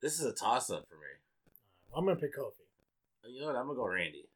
[0.00, 1.06] This is a toss up for me.
[1.92, 2.66] Uh, I'm gonna pick Kofi.
[3.24, 3.56] You know what?
[3.56, 4.28] I'm gonna go Randy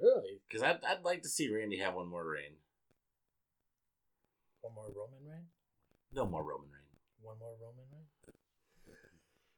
[0.00, 0.40] Really?
[0.46, 2.56] because I'd, I'd like to see Randy have one more reign.
[4.60, 5.48] One more Roman reign?
[6.12, 6.86] No more Roman reign.
[7.20, 8.06] One more Roman reign?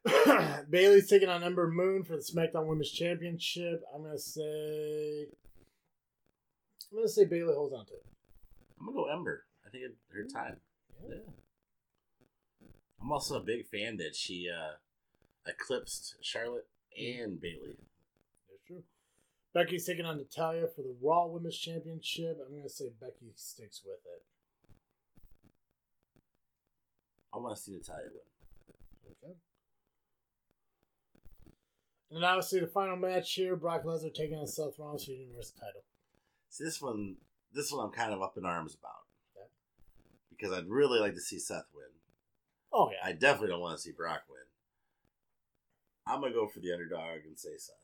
[0.71, 3.83] Bayley's taking on Ember Moon for the SmackDown Women's Championship.
[3.95, 5.27] I'm gonna say.
[6.91, 8.05] I'm gonna say Bayley holds on to it.
[8.79, 9.45] I'm gonna go Ember.
[9.67, 10.57] I think it's her time.
[11.09, 11.17] Yeah.
[13.01, 14.77] I'm also a big fan that she uh,
[15.47, 16.67] eclipsed Charlotte
[16.99, 17.77] and Bayley.
[18.49, 18.83] That's true.
[19.55, 22.39] Becky's taking on Natalya for the Raw Women's Championship.
[22.47, 24.23] I'm gonna say Becky sticks with it.
[27.35, 29.15] I want to see Natalya win.
[29.23, 29.35] Okay.
[32.11, 35.17] And then obviously the final match here: Brock Lesnar taking on Seth Rollins for the
[35.19, 35.83] Universal title.
[36.49, 37.17] See this one.
[37.53, 39.47] This one I'm kind of up in arms about Okay.
[40.31, 41.87] because I'd really like to see Seth win.
[42.73, 44.41] Oh yeah, I definitely don't want to see Brock win.
[46.07, 47.75] I'm gonna go for the underdog and say Seth.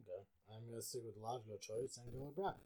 [0.00, 0.22] okay.
[0.54, 2.58] I'm gonna stick with the logical choice and go with Brock.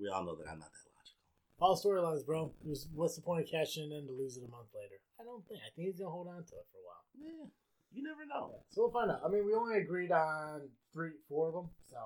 [0.00, 1.22] We all know that I'm not that logical.
[1.60, 2.52] All storylines, bro.
[2.92, 5.00] What's the point of cashing in to lose it a month later?
[5.20, 5.60] I don't think.
[5.64, 7.04] I think he's gonna hold on to it for a while.
[7.16, 7.46] Yeah,
[7.92, 8.60] you never know.
[8.70, 9.20] So we'll find out.
[9.24, 11.96] I mean, we only agreed on three, four of them, so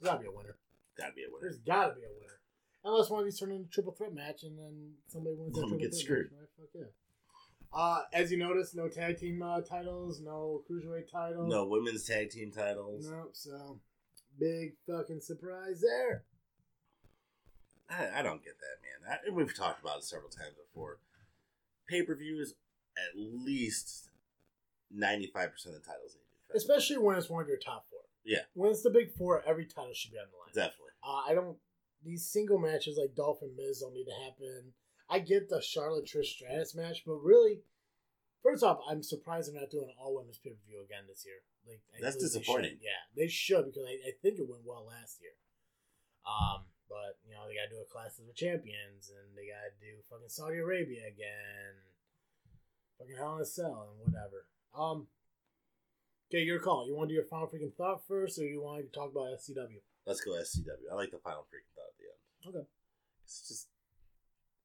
[0.00, 0.56] there's gotta be a winner.
[0.96, 1.42] Gotta be a winner.
[1.42, 2.40] There's gotta be a winner.
[2.84, 5.60] Unless one of these turn into a triple threat match and then somebody wins that
[5.60, 6.32] One triple gets threat screwed.
[6.32, 6.48] match.
[6.58, 6.68] Right?
[6.72, 6.82] Fuck
[7.72, 7.80] yeah.
[7.80, 11.46] Uh, as you notice, no tag team uh, titles, no cruiserweight title.
[11.46, 13.06] No women's tag team titles.
[13.10, 13.30] Nope.
[13.34, 13.80] So
[14.38, 16.24] big fucking surprise there.
[17.90, 19.12] I, I don't get that, man.
[19.22, 20.98] I, and we've talked about it several times before.
[21.88, 22.54] Pay per views,
[22.96, 24.07] at least
[24.90, 26.56] ninety five percent of the titles they do.
[26.56, 28.00] Especially when it's one of your top four.
[28.24, 28.44] Yeah.
[28.54, 30.52] When it's the big four, every title should be on the line.
[30.54, 30.92] Definitely.
[31.02, 31.56] Uh, I don't.
[32.04, 34.72] These single matches like Dolph and Miz don't need to happen.
[35.10, 37.64] I get the Charlotte Trish Stratus match, but really,
[38.42, 41.24] first off, I'm surprised they're not doing an all women's pay per view again this
[41.24, 41.40] year.
[41.66, 42.76] Like I That's believe they disappointing.
[42.84, 45.34] Yeah, they should because I, I think it went well last year.
[46.28, 49.48] Um, but you know they got to do a Clash of the Champions, and they
[49.48, 51.76] got to do fucking Saudi Arabia again,
[53.00, 54.48] fucking Hell in a Cell, and whatever.
[54.76, 55.06] Um.
[56.30, 56.86] Okay, your call.
[56.86, 59.28] You want to do your final freaking thought first, or you want to talk about
[59.38, 59.80] SCW?
[60.06, 60.90] Let's go SCW.
[60.92, 62.56] I like the final freaking thought at the end.
[62.56, 62.68] Okay.
[63.24, 63.68] It's just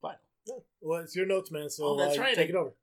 [0.01, 0.19] final.
[0.45, 0.55] Yeah.
[0.81, 1.69] Well, it's your notes, man.
[1.69, 2.35] So Oh, that's uh, right.
[2.35, 2.73] Take it over.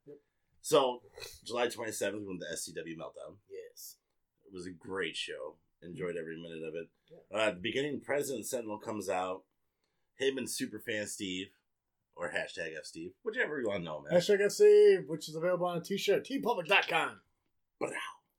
[0.62, 1.02] So,
[1.44, 3.36] July 27th, we went to SCW Meltdown.
[3.50, 3.96] Yes.
[4.46, 5.56] It was a great show.
[5.82, 6.88] Enjoyed every minute of it.
[7.10, 7.38] Yeah.
[7.38, 9.42] Uh, at the beginning, President Sentinel comes out.
[10.16, 11.46] Him and Superfan Steve,
[12.20, 14.12] or hashtag F Steve, whichever you want to know, man.
[14.12, 17.20] Hashtag FC, which is available on a t-shirt, tpublic.com.
[17.80, 17.90] But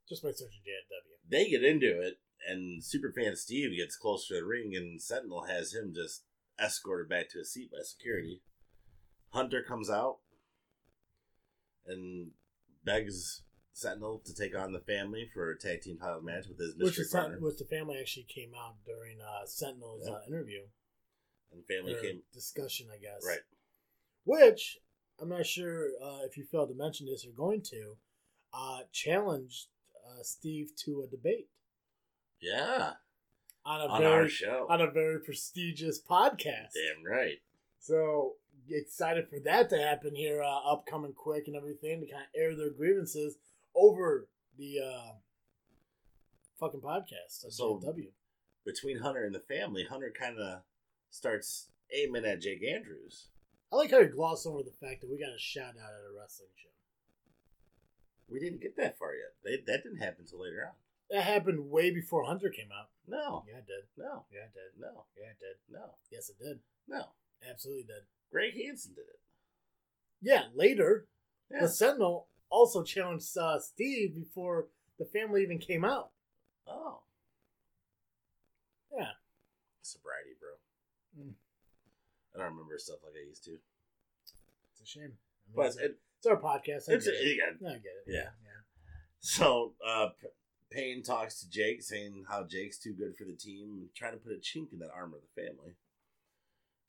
[0.08, 1.30] Just by searching JFW.
[1.30, 5.74] they get into it, and Superfan Steve gets close to the ring, and Sentinel has
[5.74, 6.26] him just
[6.64, 8.42] escorted back to his seat by security.
[9.30, 10.18] Hunter comes out
[11.88, 12.32] and
[12.86, 13.42] begs
[13.74, 16.98] Sentinel to take on the family for a tag team title match with his Which,
[16.98, 17.38] mystery is, partner.
[17.40, 20.14] which the family actually came out during uh, Sentinel's Yeah.
[20.16, 20.62] uh, interview.
[21.52, 23.26] And family Or came discussion, I guess.
[23.26, 23.40] right.
[24.24, 24.78] Which,
[25.20, 27.96] I'm not sure uh, if you failed to mention this or going to,
[28.54, 29.68] uh, challenged
[30.08, 31.48] uh, Steve to a debate
[32.42, 32.94] Yeah,
[33.66, 34.68] on a on very our show.
[34.70, 36.74] on a very prestigious podcast.
[36.74, 37.38] Damn right.
[37.80, 38.34] So
[38.70, 42.56] excited for that to happen here, uh, upcoming quick and everything to kind of air
[42.56, 43.38] their grievances
[43.76, 45.12] over the uh,
[46.60, 47.46] fucking podcast.
[47.46, 48.08] of So- JFW.
[48.64, 50.62] Between Hunter and the family, Hunter kind of
[51.10, 53.30] starts aiming at Jake Andrews.
[53.72, 56.10] I like how you gloss over the fact that we got a shout out at
[56.10, 56.70] a wrestling show.
[58.30, 59.34] We didn't get that far yet.
[59.44, 60.74] They, that didn't happen until later on.
[61.10, 62.90] That happened way before Hunter came out.
[63.08, 63.84] No, Yeah, it did.
[63.98, 64.80] no, Yeah, it did.
[64.82, 65.58] no, Yeah, it did.
[65.70, 66.60] no, Yes, it did.
[66.88, 67.08] no.
[67.50, 68.04] Absolutely did.
[68.32, 69.20] Greg Hansen did it.
[70.22, 71.08] Yeah, later,
[71.50, 71.62] Yeah.
[71.62, 74.68] the Sentinel also challenged uh, Steve before
[75.00, 76.12] the family even came out.
[76.68, 77.02] Oh.
[78.96, 79.12] Yeah.
[79.82, 81.24] Sobriety, bro.
[81.26, 81.34] Mm.
[82.34, 83.52] I don't remember stuff like I used to.
[84.72, 85.04] It's a shame.
[85.04, 86.90] I mean, But it's, it, it's our podcast.
[86.90, 87.32] I it's get it.
[87.34, 87.60] again.
[87.68, 88.08] I get it.
[88.08, 88.20] Yeah.
[88.20, 88.62] yeah.
[89.20, 90.10] So uh,
[90.72, 94.32] Payne talks to Jake, saying how Jake's too good for the team, trying to put
[94.32, 95.76] a chink in that armor of the family.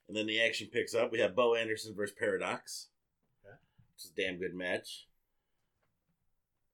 [0.07, 1.11] And then the action picks up.
[1.11, 2.87] We have Bo Anderson versus Paradox.
[3.45, 3.55] Okay.
[3.95, 5.07] Which is a damn good match.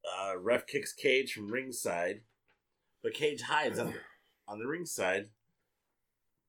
[0.05, 2.21] Uh, ref kicks Cage from ringside,
[3.03, 3.93] but Cage hides on the,
[4.47, 5.27] on the ringside.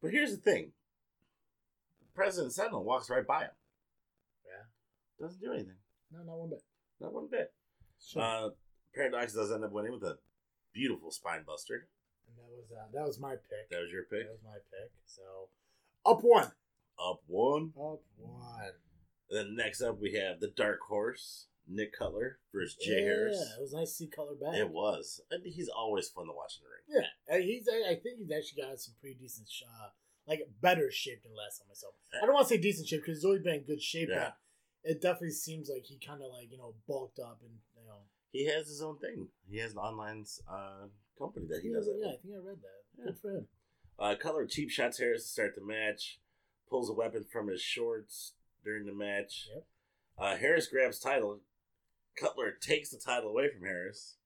[0.01, 0.73] But here's the thing:
[2.21, 3.51] President Sentinel walks right by him.
[4.45, 5.25] Yeah.
[5.27, 5.81] Doesn't do anything.
[6.13, 6.63] No, not one bit.
[7.01, 7.55] Not one bit.
[7.99, 8.23] Sure.
[8.23, 8.49] Uh,
[8.95, 10.19] Paradox does end up winning with a
[10.75, 11.89] beautiful spine buster.
[12.29, 13.71] and that was uh, that was my pick.
[13.71, 14.27] That was your pick.
[14.27, 14.91] That was my pick.
[15.07, 15.23] So
[16.05, 16.53] up one.
[17.03, 17.73] Up one.
[17.75, 18.73] Up one.
[19.31, 23.37] And then next up we have the Dark Horse, Nick Cutler versus Jay yeah, Harris.
[23.39, 24.57] Yeah, it was nice to see color back.
[24.57, 25.23] It was.
[25.31, 27.03] And he's always fun to watch in the ring.
[27.03, 27.67] Yeah, and he's.
[27.67, 29.89] I I think he's actually got some pretty decent, sh- uh,
[30.31, 32.23] like better shape than last time I saw him.
[32.23, 34.31] I don't want to say decent shape because he's always been in good shape, Yeah.
[34.85, 37.85] but it definitely seems like he kind of like you know bulked up and you
[37.87, 37.99] know.
[38.33, 39.27] He has his own thing.
[39.51, 40.87] He has an online uh,
[41.19, 41.89] company that he does.
[42.01, 42.81] yeah, I think I read that.
[42.99, 43.05] Yeah.
[43.07, 43.47] Good for him.
[43.99, 46.21] Uh, Cutler cheap shots Harris to start the match,
[46.71, 49.49] pulls a weapon from his shorts during the match.
[49.53, 49.65] Yep.
[50.17, 51.41] Uh, Harris grabs title.
[52.19, 54.17] Cutler takes the title away from Harris.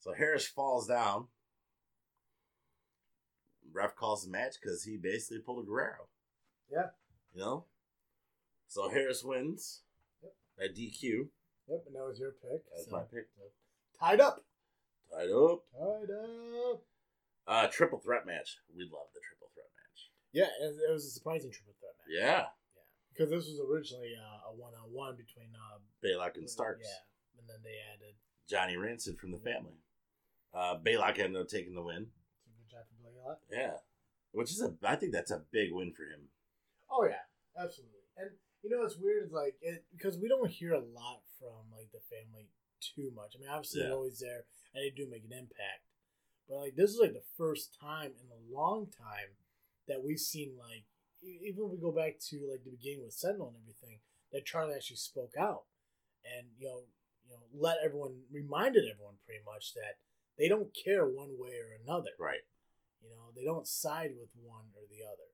[0.00, 1.26] So Harris falls down.
[3.72, 6.08] Ref calls the match because he basically pulled a Guerrero.
[6.70, 6.88] Yeah.
[7.34, 7.64] You know?
[8.66, 9.82] So Harris wins
[10.22, 10.32] Yep.
[10.58, 11.30] by DQ.
[11.68, 12.64] Yep, and that was your pick.
[12.70, 13.28] That's so- my pick.
[13.98, 14.44] Tied up.
[15.10, 15.64] Tied up.
[15.72, 16.82] Tied up.
[17.46, 18.58] Uh, triple threat match.
[18.76, 20.10] We love the triple threat match.
[20.32, 22.08] Yeah, it, was a surprising triple threat match.
[22.10, 22.46] Yeah.
[22.76, 22.82] Yeah.
[23.12, 26.86] because this was originally uh, a one-on-one between uh, Baylock and Starks.
[26.86, 28.14] Yeah, and then they added
[28.48, 29.80] Johnny Rancid from the family.
[30.54, 32.08] Uh, Baylock ended up taking the win.
[32.70, 33.76] Some good job for Yeah,
[34.32, 36.28] which is a I think that's a big win for him.
[36.90, 37.24] Oh yeah,
[37.56, 38.04] absolutely.
[38.16, 38.30] And
[38.62, 42.02] you know it's weird like it because we don't hear a lot from like the
[42.10, 42.48] family
[42.80, 43.34] too much.
[43.36, 43.86] I mean, obviously Yeah.
[43.88, 45.88] they're always there and they do make an impact,
[46.48, 49.36] but like this is like the first time in a long time
[49.88, 50.84] that we've seen like
[51.22, 53.98] even if we go back to like the beginning with Sentinel and everything,
[54.32, 55.64] that Charlie actually spoke out,
[56.22, 56.82] and you know,
[57.26, 59.98] you know, let everyone reminded everyone pretty much that
[60.38, 62.10] they don't care one way or another.
[62.20, 62.46] Right.
[63.02, 65.30] You know, they don't side with one or the other.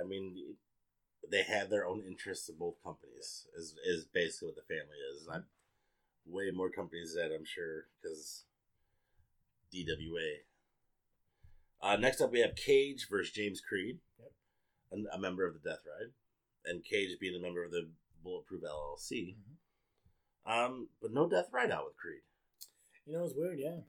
[0.00, 0.56] I mean,
[1.30, 3.46] they have their own interests in both companies.
[3.56, 5.26] Is is basically what the family is.
[5.26, 5.44] And I'm
[6.26, 8.44] way more companies that I'm sure because
[9.74, 10.44] DWA.
[11.80, 14.32] Uh, next up, we have Cage versus James Creed, Yep.
[15.12, 16.10] a, a member of the Death Ride,
[16.64, 17.88] and Cage being a member of the
[18.24, 19.36] Bulletproof LLC.
[20.44, 22.22] Um, but no Death Ride out with Creed.
[23.06, 23.80] You know, it's weird, yeah.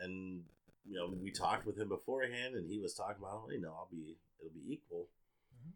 [0.00, 0.42] and
[0.88, 3.88] you know we talked with him beforehand, and he was talking about, you know, I'll
[3.90, 5.08] be it'll be equal.
[5.54, 5.72] Mhm.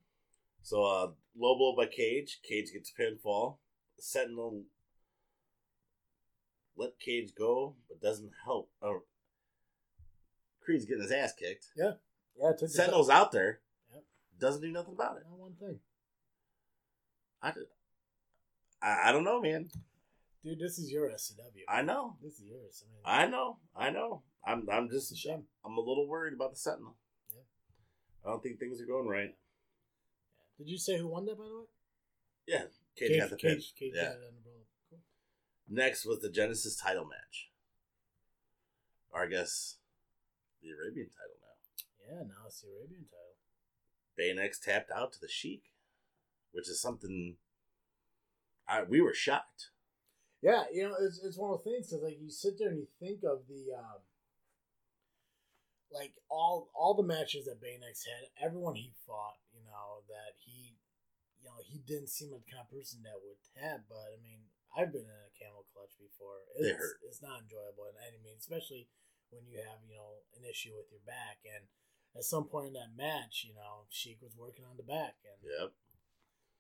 [0.63, 2.41] So uh, low blow by Cage.
[2.49, 3.59] Cage gets pinfall.
[3.99, 4.65] Sentinel
[6.77, 8.71] let Cage go, but doesn't help.
[8.83, 9.03] Oh,
[10.61, 11.67] Creed's getting his ass kicked.
[11.77, 11.93] Yeah,
[12.39, 13.61] it took Sentinel's out there.
[13.93, 14.03] Yep.
[14.41, 15.23] Doesn't do nothing about it.
[15.29, 15.79] not one thing,
[17.43, 17.53] I,
[18.83, 19.69] I, I don't know, man.
[20.43, 20.59] dude.
[20.59, 21.63] This is your SCW.
[21.69, 22.17] I know.
[22.23, 22.83] This is yours.
[22.85, 23.59] I mean, I know.
[23.77, 24.23] I know.
[24.47, 24.69] I'm.
[24.71, 25.23] I'm it's a just.
[25.23, 25.45] shame.
[25.65, 26.97] I'm a little worried about the Sentinel.
[27.33, 27.43] Yeah.
[28.25, 29.35] I don't think things are going right.
[30.59, 31.65] Did you say who won that, by the way?
[32.47, 32.63] Yeah,
[32.97, 33.55] Cage, had the pin.
[33.57, 34.03] Cage, Cage yeah.
[34.03, 34.17] had.
[34.91, 34.99] Cool.
[35.69, 37.51] Next was the Genesis title match.
[39.13, 39.77] Or I guess
[40.63, 42.17] the Arabian title now.
[42.17, 43.35] Yeah, now it's the Arabian title.
[44.19, 45.73] Bayonex tapped out to the Sheik,
[46.53, 47.37] which is something
[48.69, 49.71] I, we were shocked.
[50.43, 52.79] Yeah, you know, it's, it's one of the things because like you sit there and
[52.79, 54.01] you think of the um,
[55.95, 60.75] like all all the matches that Bayonex had, everyone he fought, you know, that he,
[61.39, 63.87] you know, he didn't seem like the kind of person that would tap.
[63.87, 66.43] But I mean, I've been in a camel clutch before.
[66.59, 66.99] It's, They hurt.
[67.07, 68.91] It's not enjoyable in any means, especially
[69.31, 71.47] when you have you know an issue with your back.
[71.47, 71.71] And
[72.19, 75.39] at some point in that match, you know, Sheik was working on the back, and
[75.47, 75.71] Yep.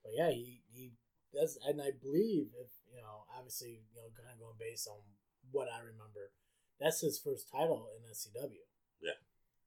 [0.06, 0.94] but yeah, he he
[1.34, 5.02] does, and I believe if you know, obviously, you know, kind of going based on
[5.50, 6.30] what I remember,
[6.78, 8.62] that's his first title in SCW.
[9.04, 9.20] Yeah.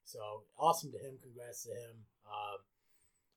[0.04, 1.18] So awesome to him.
[1.22, 2.04] Congrats to him.
[2.26, 2.60] Um,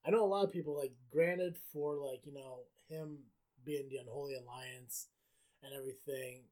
[0.07, 3.19] I know a lot of people like, granted, for like you know him
[3.65, 5.09] being the unholy alliance
[5.63, 6.49] and everything.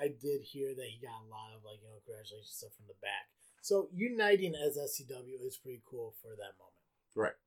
[0.00, 2.86] I did hear that he got a lot of like you know congratulations stuff from
[2.86, 3.28] the back.
[3.60, 6.82] So uniting as SCW is pretty cool for that moment.
[7.14, 7.38] Right.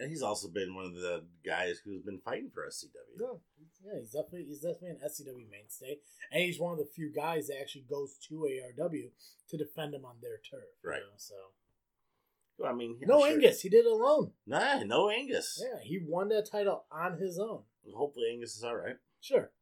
[0.00, 3.18] And he's also been one of the guys who's been fighting for SCW.
[3.18, 3.26] Yeah,
[3.84, 5.98] yeah, he's definitely he's definitely an SCW mainstay,
[6.30, 9.10] and he's one of the few guys that actually goes to ARW
[9.50, 10.64] to defend him on their turf.
[10.82, 11.00] you Right.
[11.00, 11.34] know, so
[12.58, 14.32] Well, I mean, no I'm sure- Angus, he did it alone.
[14.46, 15.60] Nah, no Angus.
[15.62, 17.64] Yeah, he won that title on his own.
[17.94, 18.96] Hopefully, Angus is all right.
[19.20, 19.52] Sure.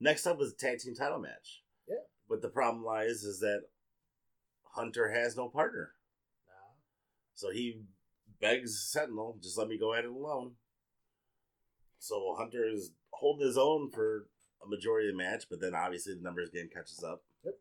[0.00, 1.62] Next up was a tag team title match.
[1.88, 1.96] Yeah.
[2.28, 3.62] But the problem lies is that
[4.74, 5.92] Hunter has no partner.
[7.36, 7.82] So he
[8.40, 10.52] begs Sentinel, just let me go at it alone.
[11.98, 14.26] So Hunter is holding his own for
[14.62, 17.22] a majority of the match, but then obviously the numbers game catches up.
[17.44, 17.54] Yep.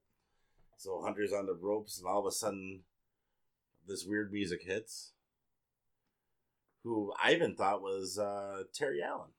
[0.77, 2.81] So Hunter's on the ropes, and all of a sudden,
[3.88, 5.13] this weird music hits.
[6.83, 9.29] Who I even thought was uh, Terry Allen.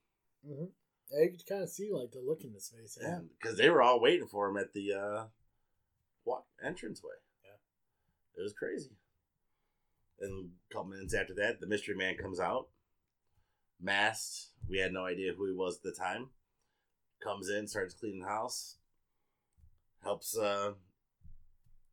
[0.48, 0.64] Mm-hmm.
[1.10, 2.96] Yeah, you could kind of see like the look in his face.
[3.00, 3.18] Yeah.
[3.38, 5.24] because they were all waiting for him at the uh,
[6.24, 7.16] walk entranceway.
[7.44, 8.40] Yeah.
[8.40, 8.92] it was crazy.
[10.20, 12.68] And a couple minutes after that, the mystery man comes out,
[13.80, 14.48] masked.
[14.68, 16.28] We had no idea who he was at the time.
[17.22, 18.76] Comes in, starts cleaning the house,
[20.02, 20.72] helps uh,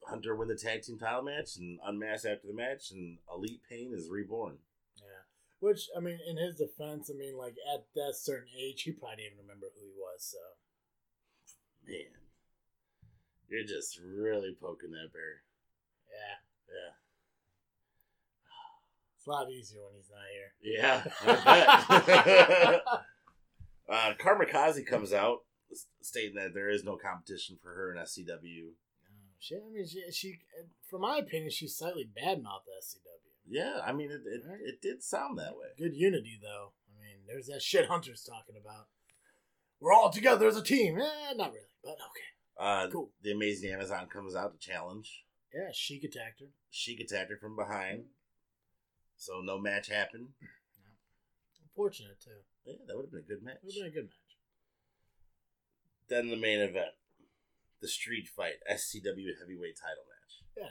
[0.07, 3.93] Hunter win the tag team title match, and unmasked after the match, and Elite Pain
[3.93, 4.57] is reborn.
[4.97, 5.23] Yeah.
[5.59, 9.17] Which I mean, in his defense, I mean, like at that certain age, he probably
[9.17, 10.23] didn't even remember who he was.
[10.25, 10.37] So
[11.87, 12.13] Man,
[13.49, 15.43] you're just really poking that bear.
[16.09, 16.93] yeah, Yeah.
[19.21, 20.51] It's a lot easier when he's not here.
[20.63, 21.03] Yeah,
[21.89, 22.81] I bet.
[23.89, 25.39] uh, Karmakaze comes out
[26.01, 28.25] stating that there is no competition for her in SCW.
[28.65, 30.39] No, she, I mean, she, she,
[30.89, 33.29] from my opinion, she's slightly badmouthed SCW.
[33.47, 34.59] Yeah, I mean, it, it, Right.
[34.63, 35.67] it did sound that way.
[35.77, 36.71] Good unity, though.
[36.89, 38.87] I mean, there's that shit Hunter's talking about.
[39.79, 40.97] We're all together as a team.
[40.99, 42.59] Eh, not really, but okay.
[42.59, 43.11] Uh, Cool.
[43.23, 45.23] The Amazing Amazon comes out to challenge.
[45.53, 46.47] Yeah, Sheik attacked her.
[46.69, 48.05] Sheik attacked her from behind,
[49.21, 50.29] so no match happened.
[51.63, 52.31] Unfortunate, too.
[52.65, 53.57] Yeah, that would have been a good match.
[53.63, 54.31] Would have been a good match.
[56.09, 56.95] Then the main event,
[57.81, 60.41] the street fight, SCW heavyweight title match.
[60.57, 60.63] Yeah.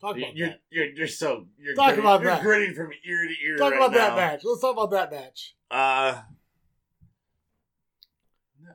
[0.00, 0.60] Talk You're, about you're, that.
[0.70, 2.42] you're, you're so you're Talk gritting, about you're that.
[2.42, 3.56] gritting from ear to ear.
[3.56, 4.40] Talk right about that match.
[4.44, 5.54] Let's talk about that match.
[5.70, 6.22] Uh,
[8.60, 8.70] no.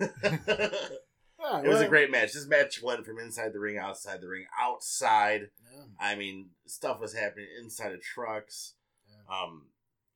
[0.00, 2.32] Yeah, it was a great match.
[2.32, 5.84] This match went from inside the ring, outside the ring, outside Yeah.
[5.98, 8.74] I mean, stuff was happening inside of trucks.
[9.08, 9.34] Yeah.
[9.42, 9.66] Um,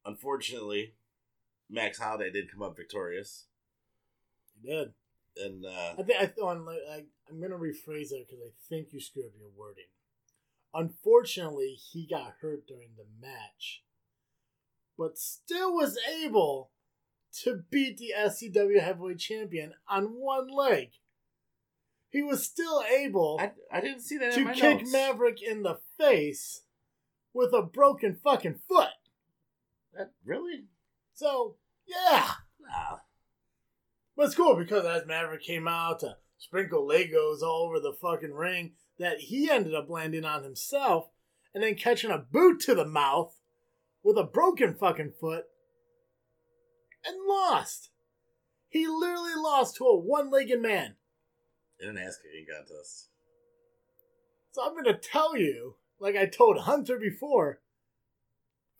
[0.05, 0.95] unfortunately,
[1.71, 3.47] Max Holiday did come up victorious,
[4.61, 4.93] He did.
[5.37, 8.51] and uh, I think I th- on, like, I, I'm gonna rephrase that because I
[8.69, 9.85] think you screwed up your wording.
[10.75, 13.83] Unfortunately, he got hurt during the match,
[14.97, 16.71] but still was able
[17.43, 20.91] to beat the SCW Heavyweight Champion on one leg.
[22.11, 24.93] He was still able I, I didn't see that to kick notes.
[24.93, 26.63] Maverick in the face
[27.35, 28.89] with a broken fucking foot.
[29.95, 30.65] That, really?
[31.15, 31.57] So
[31.87, 32.31] yeah.
[32.61, 32.99] Nah.
[34.17, 38.33] But it's cool because as Maverick came out to sprinkle Legos all over the fucking
[38.33, 41.09] ring, that he ended up landing on himself
[41.55, 43.35] and then catching a boot to the mouth
[44.03, 45.45] with a broken fucking foot
[47.05, 47.91] and lost.
[48.69, 50.97] He literally lost to a one legged man.
[51.81, 53.09] In an ass kicking contest.
[54.53, 57.61] So I'm gonna tell you, like I told Hunter before,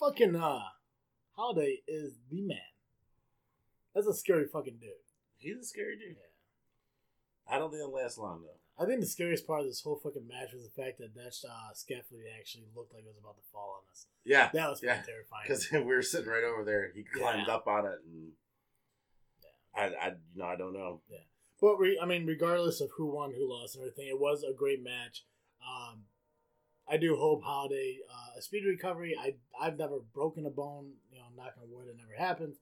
[0.01, 0.61] fucking uh
[1.33, 2.59] Holiday is the man.
[3.95, 4.91] That's a scary fucking dude.
[5.37, 6.17] He's a scary dude.
[7.51, 8.59] I don't think it'll last long though.
[8.83, 11.35] I think the scariest part of this whole fucking match was the fact that that
[11.49, 14.07] uh, scaffolding actually looked like it was about to fall on us.
[14.25, 15.43] Yeah, That was Yeah, pretty terrifying.
[15.47, 16.91] because we were sitting right over there.
[16.95, 17.55] He climbed Yeah.
[17.55, 18.33] up on it, and
[19.75, 21.01] I, I, you know, I don't know.
[21.61, 24.53] But re- I mean, regardless of who won, who lost, and everything, it was a
[24.53, 25.25] great match.
[25.63, 26.05] Um,
[26.89, 29.17] I do hope Holiday uh, a speedy recovery.
[29.19, 30.93] I I've never broken a bone.
[31.13, 32.55] You know, knock on wood, it never happened.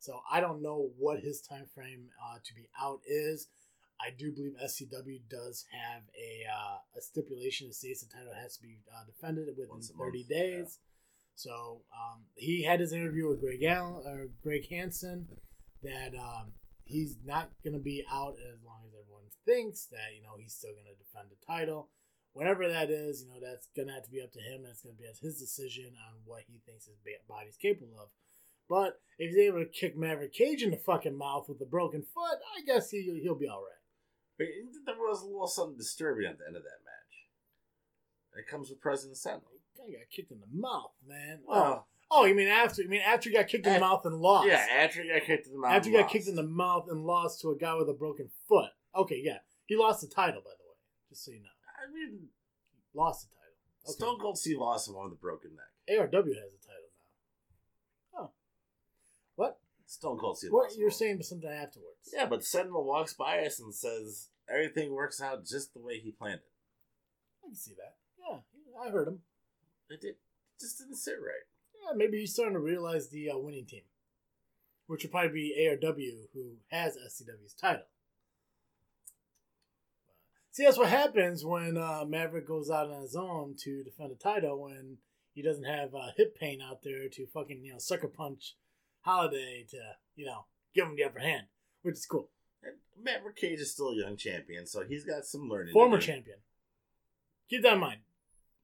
[0.00, 3.48] So I don't know what his time frame uh, to be out is.
[4.00, 8.56] I do believe SCW does have a uh, a stipulation that states the title has
[8.56, 10.78] to be uh, defended within Once thirty month, days.
[11.34, 15.28] So um, he had his interview with Greg Allen or Greg Hansen
[15.82, 16.52] that um,
[16.90, 20.54] he's not going to be out as long as everyone thinks that you know he's
[20.54, 21.88] still going to defend the title.
[22.32, 24.70] Whenever that is, you know that's going to have to be up to him, and
[24.70, 28.10] it's going to be his decision on what he thinks his body's capable of.
[28.68, 32.02] But if he's able to kick Maverick Cage in the fucking mouth with a broken
[32.02, 33.82] foot, I guess he he'll be all right.
[34.38, 38.38] But there was a little something disturbing at the end of that match.
[38.38, 39.50] It comes with President Sentinel.
[39.76, 41.40] Guy got kicked in the mouth, man.
[41.44, 42.82] Well, oh, you mean after?
[42.82, 44.46] You mean after he got kicked in the Af- mouth and lost?
[44.48, 45.72] yeah, after he got kicked in the mouth.
[45.72, 46.12] after he got lost.
[46.12, 48.70] kicked in the mouth and lost to a guy with a broken foot.
[48.96, 50.76] Okay, yeah, he lost the title by the way,
[51.08, 51.48] just so you know,
[51.82, 52.28] I mean,
[52.94, 53.38] lost the title.
[53.86, 53.92] Okay.
[53.92, 55.98] Stone Cold Steve Austin won with a broken neck.
[55.98, 56.90] ARW has the title
[58.14, 58.20] now.
[58.20, 58.30] Oh,
[59.36, 59.58] what?
[59.86, 60.80] Stone Cold Steve What Austin.
[60.80, 62.10] you're saying something afterwards?
[62.14, 66.10] Yeah, but Sentinel walks by us and says everything works out just the way he
[66.12, 66.52] planned it.
[67.42, 67.94] I can see that.
[68.18, 68.38] Yeah,
[68.86, 69.20] I heard him.
[69.88, 70.14] It did,
[70.60, 71.46] just didn't sit right.
[71.82, 73.82] Yeah, maybe he's starting to realize the uh, winning team,
[74.86, 77.86] which would probably be ARW, who has SCW's title.
[80.52, 84.16] See, that's what happens when uh, Maverick goes out on his own to defend a
[84.16, 84.98] title when
[85.32, 88.56] he doesn't have uh, hip pain out there to fucking you know sucker punch
[89.02, 89.78] Holiday to
[90.16, 91.46] you know give him the upper hand,
[91.82, 92.28] which is cool.
[92.62, 95.72] And Maverick Cage is still a young champion, so he's got some learning.
[95.72, 96.38] Former champion.
[97.48, 98.00] Keep that in mind.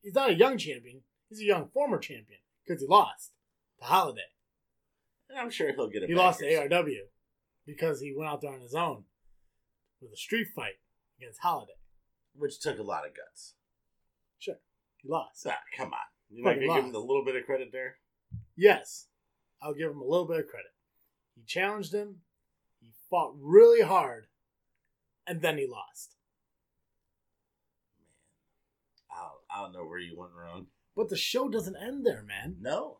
[0.02, 1.02] He's not a young champion.
[1.28, 3.32] He's a young former champion because he lost
[3.78, 4.20] to Holiday.
[5.30, 6.08] And I'm sure he'll get it.
[6.08, 6.46] He lost to.
[6.46, 7.06] ARW
[7.66, 9.04] because he went out there on his own
[10.00, 10.74] with a street fight
[11.18, 11.72] against Holiday.
[12.34, 13.54] which took a lot of guts.
[14.38, 14.58] Sure,
[14.98, 15.46] he lost.
[15.48, 15.98] Ah, come on,
[16.30, 17.96] you might give him a little bit of credit there.
[18.56, 19.06] Yes,
[19.62, 20.72] I'll give him a little bit of credit.
[21.34, 22.16] He challenged him.
[22.80, 24.26] He fought really hard,
[25.26, 26.14] and then he lost.
[27.98, 28.06] Man,
[29.10, 30.66] I don't, I don't know where you went wrong.
[30.96, 32.98] But the show doesn't end there, man, No,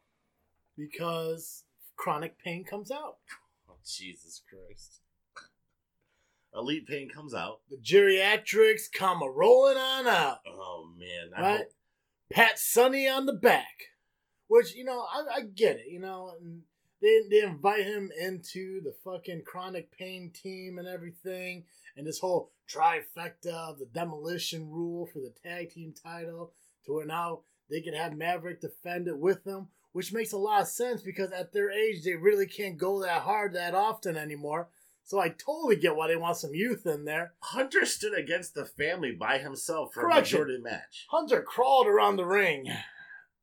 [0.77, 1.65] because
[1.97, 3.17] chronic pain comes out.
[3.69, 5.01] oh, Jesus Christ.
[6.55, 7.61] Elite Pain comes out.
[7.69, 10.39] The geriatrics come a rolling on out.
[10.47, 11.59] Oh man, I right?
[11.59, 11.73] hope-
[12.33, 13.91] Pat Sonny on the back,
[14.49, 15.87] which you know I, I get it.
[15.91, 16.63] You know, and
[17.03, 22.51] they they invite him into the fucking chronic pain team and everything, and this whole
[22.69, 26.53] trifecta of the demolition rule for the tag team title,
[26.87, 27.41] to where now
[27.71, 31.33] they can have Maverick defend it with them, which makes a lot of sense because
[31.33, 34.69] at their age they really can't go that hard that often anymore.
[35.05, 37.35] So I totally get why they want some youth in there.
[37.41, 40.39] Hunter stood against the family by himself for Correction.
[40.39, 41.07] a majority of the match.
[41.11, 42.67] Hunter crawled around the ring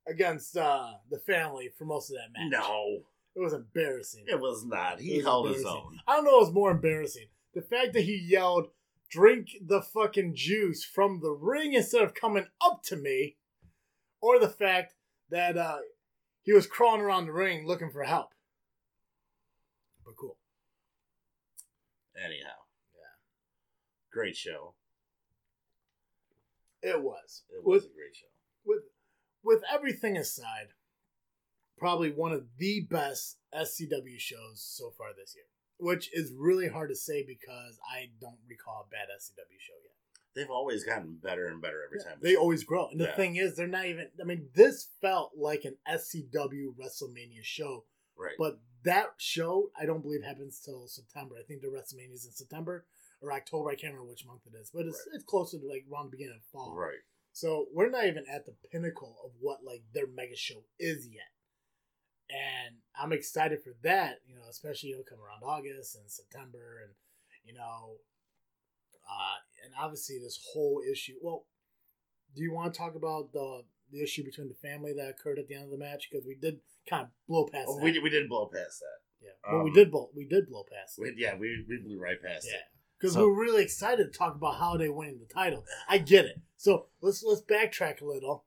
[0.07, 2.51] against uh, the family for most of that match.
[2.51, 3.03] No,
[3.35, 4.25] It was embarrassing.
[4.27, 4.99] it was not.
[4.99, 5.99] He was held his own.
[6.07, 7.27] I don't know what was more embarrassing.
[7.53, 8.67] The fact that he yelled,
[9.09, 13.37] drink the fucking juice from the ring instead of coming up to me,
[14.23, 14.93] or the fact
[15.29, 15.79] that uh,
[16.43, 18.29] he was crawling around the ring looking for help.
[20.05, 20.37] But cool.
[22.15, 22.55] Anyhow,
[22.95, 23.15] Yeah.
[24.13, 24.75] great show.
[26.81, 27.43] It was.
[27.49, 28.27] It Was, was a great show.
[28.65, 28.83] with
[29.43, 30.67] with everything aside,
[31.77, 35.45] probably one of the best SCW shows so far this year,
[35.79, 39.97] which is really hard to say because I don't recall a bad SCW show yet.
[40.35, 42.17] They've always gotten better and better every time.
[42.21, 42.87] They always grow.
[42.89, 43.15] And the Yeah.
[43.15, 47.85] thing is, they're not even, I mean, this felt like an SCW WrestleMania show,
[48.17, 48.35] right.
[48.37, 51.35] but that show, I don't believe happens till September.
[51.39, 52.85] I think the WrestleMania is in September
[53.21, 53.69] or October.
[53.69, 56.17] I can't remember which month it is, but it's, it's closer to like around the
[56.17, 56.73] beginning of fall.
[56.75, 56.99] right.
[57.31, 61.31] So we're not even at the pinnacle of what like their mega show is yet.
[62.29, 66.81] And I'm excited for that, you know, especially you know, come around August and September
[66.83, 66.93] and
[67.43, 67.97] you know
[69.09, 71.45] uh and obviously this whole issue well,
[72.35, 75.47] do you want to talk about the the issue between the family that occurred at
[75.47, 76.07] the end of the match?
[76.09, 76.59] Because we did
[76.89, 77.83] kind of blow past Oh, that.
[77.83, 79.25] we, did- we did blow past that.
[79.25, 79.31] yeah.
[79.43, 81.01] But we um, did blow we did blow past it.
[81.01, 82.55] We, yeah, we, we blew right past Yeah.
[82.57, 82.61] it.
[82.99, 85.65] Because So- we're really excited to talk about how they winning the title.
[85.87, 86.41] I get it.
[86.57, 88.45] So let's let's backtrack a little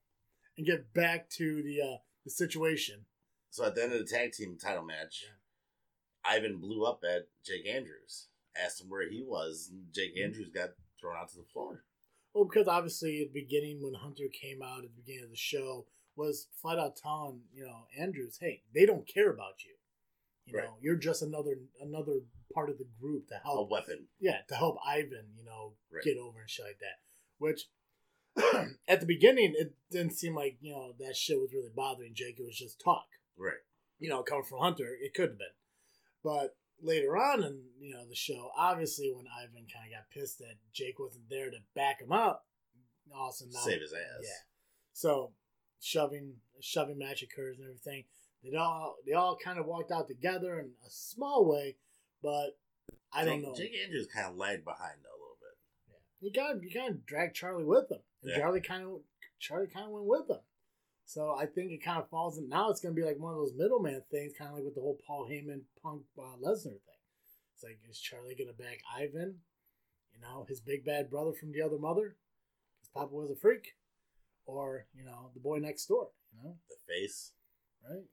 [0.56, 3.04] and get back to the uh, the situation.
[3.50, 5.24] So at the end of the tag team title match,
[6.24, 8.28] Ivan blew up at Jake Andrews,
[8.60, 10.24] asked him where he was, and Jake Mm-hmm.
[10.24, 10.70] Andrews got
[11.06, 11.84] thrown out to the floor.
[12.34, 15.36] Well, because obviously at the beginning when Hunter came out at the beginning of the
[15.36, 15.86] show
[16.16, 19.72] was flat out telling you know Andrews, hey, they don't care about you.
[20.44, 20.64] You Right.
[20.64, 22.20] know, you're just another another
[22.54, 24.06] part of the group to help A weapon.
[24.20, 26.04] yeah, to help Ivan, you know, Right.
[26.04, 27.00] get over and shit like that.
[27.38, 27.68] Which
[28.88, 32.38] at the beginning it didn't seem like you know that shit was really bothering Jake.
[32.38, 33.06] It was just talk.
[33.38, 33.60] Right.
[33.98, 35.56] you know, coming from Hunter, it could have been.
[36.22, 40.38] But later on in you know the show, obviously when Ivan kind of got pissed
[40.38, 42.46] that Jake wasn't there to back him up,
[43.14, 44.22] also now Save his ass.
[44.22, 44.28] yeah.
[44.92, 45.32] So
[45.80, 48.04] shoving shoving match occurs and everything.
[48.42, 51.76] They all they all kind of walked out together in a small way,
[52.22, 52.58] but
[53.12, 53.54] I don't Jake, know.
[53.56, 55.56] Jake Andrews kind of lagged behind though, a little bit.
[55.88, 58.38] Yeah, you got you kind of dragged Charlie with him, and Yeah.
[58.38, 59.00] Charlie kind of
[59.38, 60.40] Charlie kind of went with him.
[61.08, 62.48] So I think it kind of falls in.
[62.48, 64.74] Now it's going to be like one of those middleman things, kind of like with
[64.74, 67.00] the whole Paul Heyman Punk uh, Lesnar thing.
[67.54, 69.36] It's like is Charlie going to back Ivan?
[70.12, 72.16] You know, his big bad brother from the other mother,
[72.76, 73.76] because Papa was a freak,
[74.46, 76.08] or you know, the boy next door.
[76.32, 77.32] You know, The face.
[77.88, 78.04] right?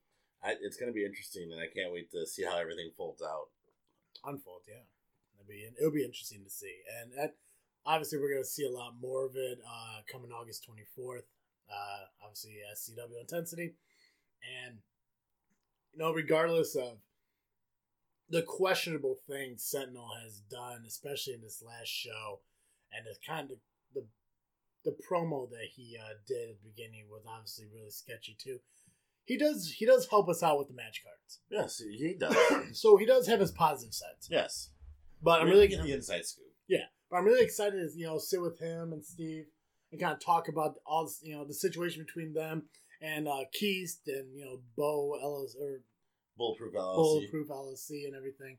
[0.44, 3.22] I, it's going to be interesting, and I can't wait to see how everything folds
[3.24, 3.48] out.
[4.26, 4.62] unfold.
[4.68, 4.84] Yeah,
[5.36, 7.36] it'll be it'll be interesting to see, and that,
[7.86, 11.24] obviously we're gonna see a lot more of it uh, coming August twenty fourth.
[11.70, 13.74] Uh, obviously SCW Intensity,
[14.66, 14.80] and
[15.92, 16.98] you know regardless of
[18.30, 22.40] the questionable things Sentinel has done, especially in this last show,
[22.92, 23.58] and the kind of
[23.94, 24.06] the
[24.84, 28.60] the promo that he uh, did at the beginning was obviously really sketchy too.
[29.26, 32.36] He does he does help us out with the match cards, Yes, he does.
[32.80, 34.28] so he does have his positive sides.
[34.30, 34.70] yes.
[35.22, 36.48] But I'm really getting the inside scoop.
[36.68, 39.46] Yeah, but I'm really excited to you know sit with him and Steve
[39.94, 42.64] and kind of talk about all this, you know the situation between them
[43.00, 45.82] and uh, Keith and you know Bo Ellis or
[46.36, 46.96] Bulletproof LLC.
[46.96, 48.58] Bulletproof LLC and everything.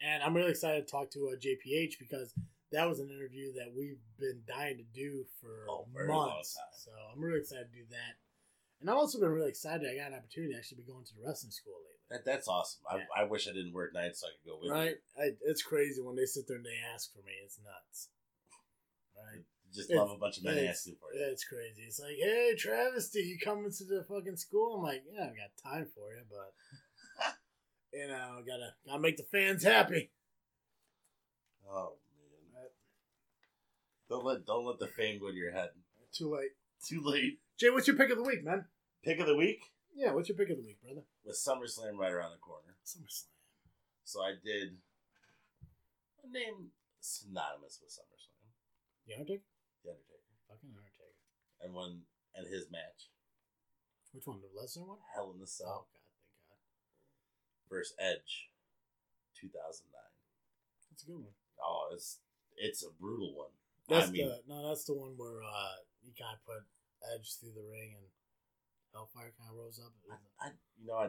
[0.00, 2.32] And I'm really excited to talk to uh, JPH because
[2.70, 6.56] that was an interview that we've been dying to do for Oh, months.
[6.78, 8.14] So I'm really excited to do that.
[8.80, 9.90] And I've also been really excited.
[9.90, 11.98] I got an opportunity to actually be going to the wrestling school lately.
[12.14, 12.78] That, that's awesome.
[12.94, 13.02] Yeah.
[13.16, 14.94] I, I wish I didn't work nights so I could go with Right?
[15.18, 17.34] I, it's crazy when they sit there and they ask for me.
[17.42, 18.08] It's nuts.
[19.18, 19.42] Right?
[19.78, 21.20] Just love a bunch of men asking for you.
[21.20, 21.82] Yeah, it's crazy.
[21.86, 24.76] It's like, hey, Travesty, you coming to the fucking school?
[24.76, 26.52] I'm like, yeah, I've got time for you, but
[27.92, 30.10] you know, gotta gotta make the fans happy.
[31.70, 31.92] Oh
[32.54, 32.70] man!
[34.10, 35.70] Don't let don't let the fame go to your head.
[36.12, 36.50] Too late.
[36.84, 37.38] Too late.
[37.58, 38.64] Jay, what's your pick of the week, man?
[39.04, 39.60] Pick of the week
[39.94, 41.02] Yeah, what's your pick of the week, brother?
[41.24, 42.76] with SummerSlam right around the corner.
[42.84, 43.30] SummerSlam.
[44.04, 44.78] So I did
[46.24, 46.70] a name
[47.00, 48.48] synonymous with SummerSlam,
[49.06, 49.42] The Undertaker?
[49.84, 51.14] The Undertaker, Fucking Undertaker.
[51.62, 52.02] and one
[52.34, 53.10] and his match,
[54.12, 54.40] Which one?
[54.42, 54.98] The Lesnar one?
[55.14, 55.86] Hell in the Cell.
[55.86, 56.08] Oh God,
[56.48, 56.60] thank God.
[57.70, 58.50] versus Edge,
[59.34, 60.14] two thousand nine.
[60.90, 61.34] That's a good one.
[61.62, 62.18] Oh, it's
[62.56, 63.54] it's a brutal one.
[63.88, 66.62] That's I mean, the no, that's the one where uh you kind of put
[67.14, 68.06] Edge through the ring and
[68.92, 69.92] Hellfire kind of rose up.
[70.10, 70.50] I, I
[70.80, 71.08] you know I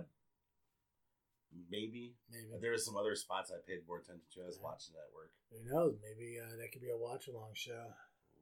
[1.70, 4.44] maybe Maybe there were some other spots I paid more attention to.
[4.44, 4.70] I was Yeah.
[4.70, 5.32] watching that work.
[5.50, 5.98] who knows?
[6.02, 7.90] Maybe uh, that could be a watch along show.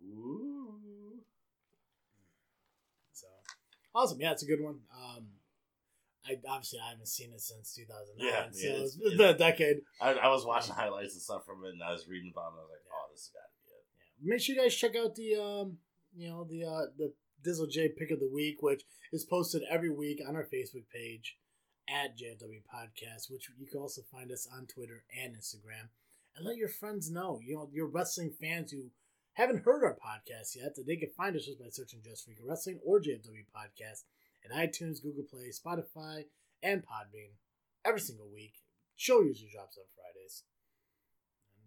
[0.03, 1.19] Ooh.
[3.13, 3.27] So
[3.95, 4.79] awesome, yeah, it's a good one.
[4.95, 5.27] Um,
[6.25, 9.35] I obviously I haven't seen it since 2009, Yeah, so yeah, it's, it's- it's been
[9.35, 9.77] a decade.
[10.01, 12.51] I, I was watching highlights and stuff from it, and I was reading about it.
[12.53, 13.85] And I was like, "Oh, this has got to be it."
[14.27, 14.33] Yeah.
[14.33, 15.77] Make sure you guys check out the um,
[16.15, 17.13] you know, the uh, the
[17.45, 18.83] Dizzle J pick of the week, which
[19.13, 21.37] is posted every week on our Facebook page
[21.87, 25.87] at JFW Podcast, which you can also find us on Twitter and Instagram.
[26.35, 28.91] And let your friends know, you know, your wrestling fans who
[29.38, 32.79] haven't heard our podcast yet, they can find us just by searching Just Freaking Wrestling
[32.85, 34.03] or JFW Podcast
[34.43, 36.23] at iTunes, Google Play, Spotify,
[36.63, 37.38] and Podbean
[37.85, 38.53] every single week.
[38.95, 40.43] Show usually drops on Fridays.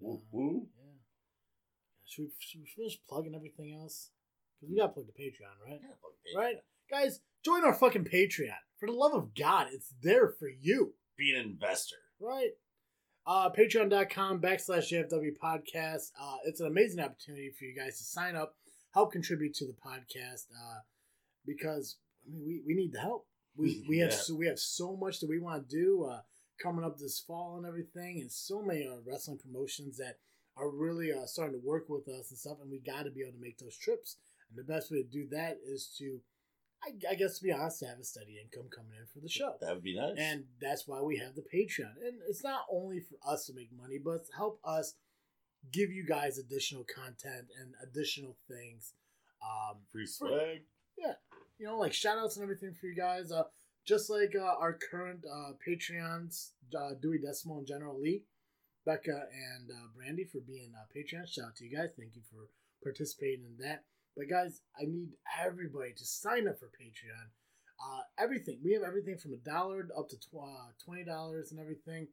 [0.01, 0.67] And, Woo, uh, woo.
[0.77, 0.99] yeah.
[2.05, 4.11] Should we, should we finish plugging everything else?
[4.59, 5.81] Because we got to plug the Patreon, right?
[6.37, 6.57] Right?
[6.91, 8.59] Guys, join our fucking Patreon.
[8.81, 10.95] For the love of God, it's there for you.
[11.17, 11.97] Be an investor.
[12.19, 12.51] Right?
[13.27, 16.11] Uh, Patreon.com backslash JFW podcast.
[16.21, 18.55] Uh, it's an amazing opportunity for you guys to sign up,
[18.95, 20.81] help contribute to the podcast, uh,
[21.47, 21.97] because
[22.27, 23.27] I mean we, we need the help.
[23.57, 24.17] We we have Yeah.
[24.17, 26.21] so we have so much that we want to do uh,
[26.63, 30.17] coming up this fall and everything, and so many uh, wrestling promotions that
[30.57, 33.21] are really uh, starting to work with us and stuff, and we got to be
[33.23, 34.17] able to make those trips.
[34.49, 36.21] And the best way to do that is to,
[36.83, 39.29] I, I guess, to be honest, to have a steady income coming in for the
[39.29, 39.55] show.
[39.61, 40.17] That would be nice.
[40.19, 41.93] And that's why we have the Patreon.
[42.07, 44.95] And it's not only for us to make money, but to help us
[45.73, 48.95] give you guys additional content and additional things.
[49.43, 50.63] Um, free swag.
[50.99, 51.15] Yeah.
[51.59, 53.31] You know, like shout outs and everything for you guys.
[53.31, 53.45] Uh,
[53.87, 58.23] just like uh, our current uh, Patreons, uh, Dewey Decimal and General Lee,
[58.87, 61.29] Becca and uh, Brandy for being uh, Patreon.
[61.29, 61.91] Shout out to you guys.
[61.99, 62.49] Thank you for
[62.83, 63.85] participating in that.
[64.21, 67.33] But guys, I need everybody to sign up for Patreon.
[67.81, 71.59] Uh, everything we have everything from a dollar up to tw- uh, twenty dollars and
[71.59, 72.07] everything.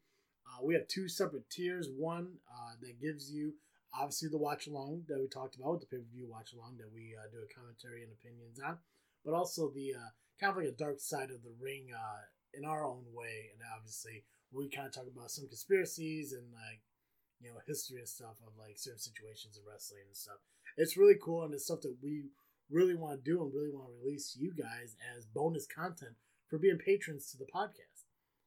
[0.47, 1.89] Uh, we have two separate tiers.
[1.91, 3.55] One uh, that gives you
[3.93, 6.88] obviously the watch along that we talked about the pay per view watch along that
[6.95, 8.78] we uh, do a commentary and opinions on,
[9.26, 11.91] but also the uh, kind of like a dark side of the ring
[12.53, 13.51] in our own way.
[13.51, 16.80] And obviously, we kind of talk about some conspiracies and like
[17.43, 20.39] you know history and stuff of like certain situations in wrestling and stuff.
[20.78, 22.25] It's really cool and it's stuff that we
[22.69, 26.15] really want to do and really want to release you guys as bonus content
[26.49, 28.05] for being patrons to the podcast.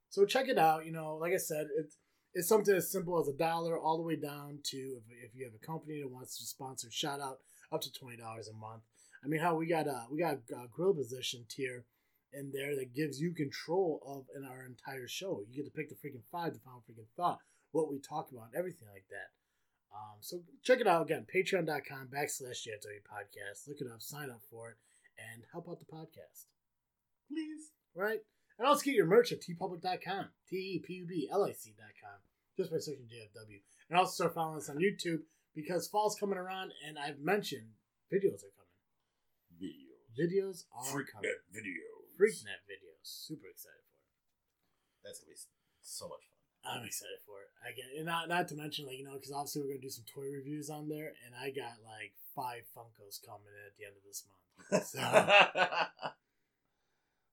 [0.08, 0.86] So check it out.
[0.86, 1.96] You know, like I said, it's
[2.32, 5.44] it's something as simple as a dollar all the way down to if, if you
[5.44, 7.38] have a company that wants to sponsor shout out
[7.72, 8.82] up to twenty dollars a month.
[9.24, 11.84] I mean, how we got a we got a grill position tier
[12.32, 15.42] in there that gives you control of in our entire show.
[15.48, 17.38] You get to pick the freaking five, the final freaking thought,
[17.72, 19.30] what we talk about, everything like that.
[19.92, 23.66] Um, so check it out again, patreon.com backslash JFW podcast.
[23.66, 24.76] Look it up, sign up for it,
[25.18, 26.46] and help out the podcast.
[27.28, 27.72] Please.
[27.94, 28.20] Right?
[28.58, 32.18] And also get your merch at tpublic.com, T E P U B L I C.com,
[32.56, 33.60] just by searching JFW.
[33.88, 35.22] And also start following us on YouTube
[35.54, 37.74] because fall's coming around, and I've mentioned
[38.12, 38.70] videos are coming.
[39.58, 39.90] Video.
[40.14, 41.04] Videos are coming.
[41.06, 41.82] Freaknet video.
[42.20, 43.02] Freaknet videos.
[43.02, 45.04] Super excited for it.
[45.04, 45.40] That's gonna be
[45.80, 46.29] so much fun.
[46.64, 47.48] I'm excited for it.
[47.64, 49.90] I get and not not to mention like you know because obviously we're gonna do
[49.90, 53.86] some toy reviews on there, and I got like five Funkos coming in at the
[53.86, 54.86] end of this month.
[54.86, 55.00] So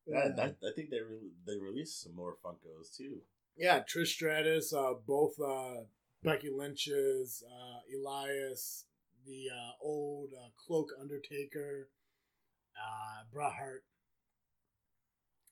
[0.08, 3.18] Yeah, I think they re- they released some more Funkos too.
[3.58, 5.82] yeah, Trish Stratus, uh, both uh,
[6.24, 8.86] Becky Lynch's, uh, Elias,
[9.26, 11.90] the uh, old uh, Cloak Undertaker,
[12.80, 13.84] uh, Bret Hart.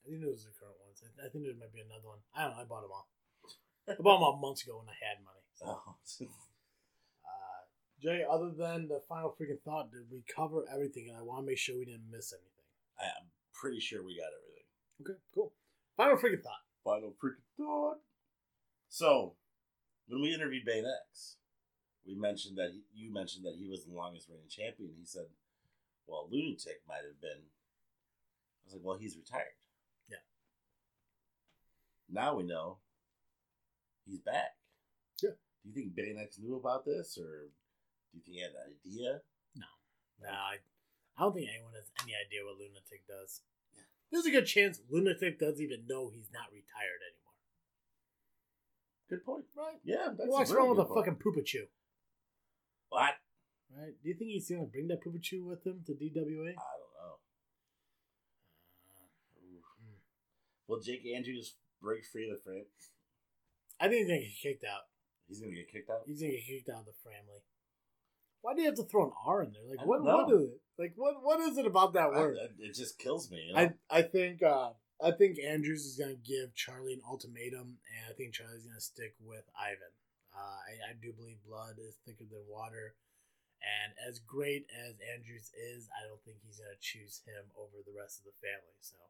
[0.06, 1.02] I think those are the current ones.
[1.04, 2.20] I, I think there might be another one.
[2.34, 2.62] I don't know.
[2.62, 3.08] I bought them all.
[3.88, 5.40] I bought them all months ago when I had money.
[5.54, 5.66] So.
[5.68, 5.94] Oh,
[7.24, 7.60] Uh,
[8.02, 11.08] Jay, other than the final freaking thought, did we cover everything?
[11.08, 12.50] And I want to make sure we didn't miss anything.
[13.00, 14.64] I'm pretty sure we got everything.
[15.02, 15.52] Okay, cool.
[15.96, 16.64] Final freaking thought.
[16.84, 17.98] Final freaking thought.
[18.88, 19.34] So,
[20.08, 21.36] when we interviewed Bane X,
[22.06, 24.90] we mentioned that he, you mentioned that he was the longest reigning champion.
[24.98, 25.26] He said,
[26.06, 29.56] "Well, Lunatic might have been." I was like, "Well, he's retired."
[30.08, 30.22] Yeah.
[32.08, 32.78] Now we know
[34.06, 34.56] he's back.
[35.22, 35.30] Yeah.
[35.62, 38.70] Do you think Bane X knew about this, or do you think he had an
[38.70, 39.20] idea?
[39.56, 39.66] No,
[40.22, 40.56] no, I,
[41.18, 43.42] I don't think anyone has any idea what Lunatic does.
[43.74, 43.82] Yeah.
[44.12, 47.34] There's a good chance Lunatic doesn't even know he's not retired anymore.
[49.10, 49.44] Good point.
[49.56, 49.78] Right?
[49.84, 51.06] Yeah, that's He walks a very with a point.
[51.06, 51.66] fucking poopachu.
[52.88, 53.14] What?
[53.74, 53.94] Right?
[54.02, 56.54] Do you think he's gonna bring that poopachu with him to DWA?
[56.54, 57.18] I don't know.
[58.86, 59.10] Uh.
[60.68, 62.64] Will Jake Andrews break free of the frame?
[63.80, 64.84] I think he's gonna get kicked out.
[65.28, 66.02] He's gonna get kicked out.
[66.06, 67.42] He's gonna get kicked out of the family.
[68.42, 69.66] Why do you have to throw an R in there?
[69.68, 70.04] Like I what?
[70.04, 70.28] know.
[70.30, 70.60] is it?
[70.78, 71.14] Like what?
[71.22, 72.36] What is it about that I- word?
[72.40, 73.42] I- it just kills me.
[73.48, 73.60] You know?
[73.60, 74.70] I I think uh,
[75.02, 79.14] I think Andrews is gonna give Charlie an ultimatum, and I think Charlie's gonna stick
[79.20, 79.92] with Ivan.
[80.36, 82.94] Uh, I, I do believe blood is thicker than water,
[83.64, 87.96] and as great as Andrews is, I don't think he's gonna choose him over the
[87.96, 88.76] rest of the family.
[88.84, 89.00] So,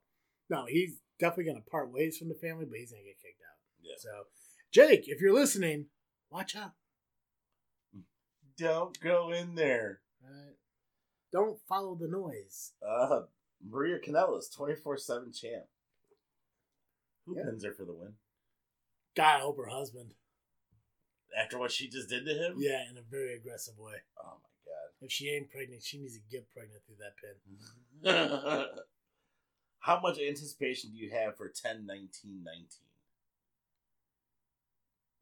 [0.48, 3.58] no, he's definitely gonna part ways from the family, but he's gonna get kicked out.
[3.82, 3.98] yeah.
[3.98, 4.30] So,
[4.76, 5.86] Jake, if you're listening,
[6.30, 6.72] watch out.
[8.58, 10.00] Don't go in there.
[10.22, 10.56] Right?
[11.32, 12.72] Don't follow the noise.
[12.86, 13.22] Uh,
[13.66, 15.64] Maria Kanellis, twenty four seven champ.
[17.24, 17.44] Who Yeah.
[17.44, 18.18] pins her for the win?
[19.14, 20.14] God, I hope her husband.
[21.34, 22.56] After what she just did to him?
[22.58, 24.02] Yeah, in a very aggressive way.
[24.22, 24.92] Oh my god.
[25.00, 28.66] If she ain't pregnant, she needs to get pregnant through that pin.
[29.78, 32.68] How much anticipation do you have for 10 19 19?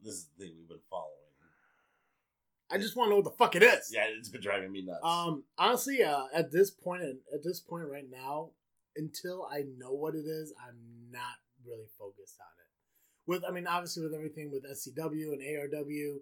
[0.05, 1.11] This is the thing we've been following.
[2.69, 3.91] I just want to know what the fuck it is.
[3.91, 5.01] Yeah, it's been driving me nuts.
[5.03, 8.51] Um, honestly, uh, at this point, at this point right now,
[8.95, 10.77] until I know what it is, I'm
[11.11, 12.69] not really focused on it.
[13.27, 16.17] With, I mean, obviously with everything with SCW and ARW,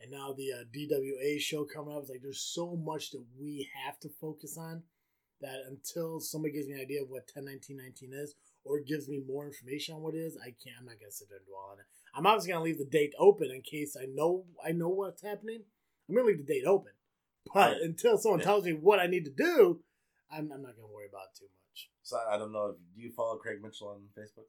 [0.00, 3.68] and now the uh, DWA show coming up, it's like there's so much that we
[3.84, 4.82] have to focus on
[5.40, 9.46] that until somebody gives me an idea of what 101919 is or gives me more
[9.46, 10.78] information on what it is, I can't.
[10.80, 11.86] I'm not gonna sit there and dwell on it.
[12.16, 15.62] I'm obviously gonna leave the date open in case I know I know what's happening.
[16.08, 16.92] I'm gonna leave the date open,
[17.52, 18.44] but until someone Yeah.
[18.46, 19.80] tells me what I need to do,
[20.30, 21.90] I'm, I'm not gonna worry about it too much.
[22.02, 22.66] so I don't know.
[22.70, 24.46] If, do you follow Craig Mitchell on Facebook?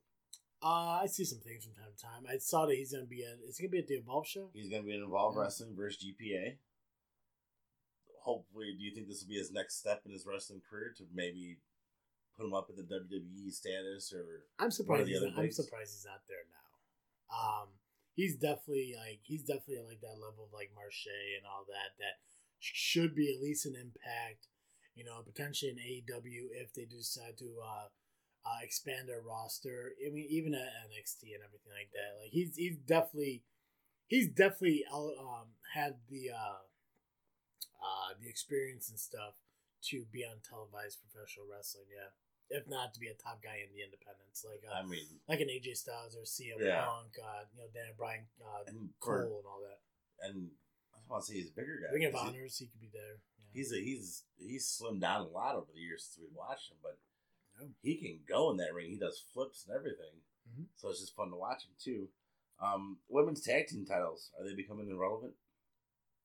[0.63, 2.23] Uh, I see some things from time to time.
[2.29, 3.37] I saw that he's gonna be at.
[3.47, 4.49] Is he gonna be at the Evolve show?
[4.53, 5.41] He's going to be in Evolve Yeah.
[5.43, 6.57] Wrestling versus GPA.
[8.23, 11.03] Hopefully, do you think this will be his next step in his wrestling career to
[11.13, 11.57] maybe
[12.35, 15.05] put him up in the WWE status or I'm surprised.
[15.05, 16.64] the He's other not, I'm surprised he's not there now.
[17.35, 17.67] Um,
[18.15, 21.99] he's definitely like he's definitely like that level of like Marche and all that.
[21.99, 22.23] That
[22.59, 24.47] should be at least an impact.
[24.95, 27.87] You know, potentially an AEW if they decide to uh,
[28.45, 29.91] uh, expand their roster.
[29.99, 32.21] I mean, even at NXT and everything like that.
[32.21, 33.43] Like he's he's definitely
[34.07, 36.63] he's definitely um, had the uh,
[37.81, 39.35] uh, the experience and stuff
[39.89, 41.85] to be on televised professional wrestling.
[41.91, 42.13] Yeah,
[42.49, 45.41] if not to be a top guy in the independents, like uh, I mean, like
[45.41, 46.85] an AJ Styles or CM Yeah.
[46.85, 49.79] Punk, uh, you know, Dan Bryan, uh, and Cole, for, and all that.
[50.27, 50.51] and
[50.93, 51.93] I just want to say he's a bigger guy.
[51.93, 53.17] Ring of he- Honors, he could be there.
[53.39, 53.49] Yeah.
[53.53, 56.77] He's a he's he's slimmed down a lot over the years since we watched him,
[56.83, 56.97] but
[57.59, 57.67] Yeah.
[57.81, 58.89] he can go in that ring.
[58.91, 60.67] He does flips and everything, Mhm.
[60.75, 62.09] so it's just fun to watch him too.
[62.59, 65.35] Um, women's tag team titles are they becoming irrelevant?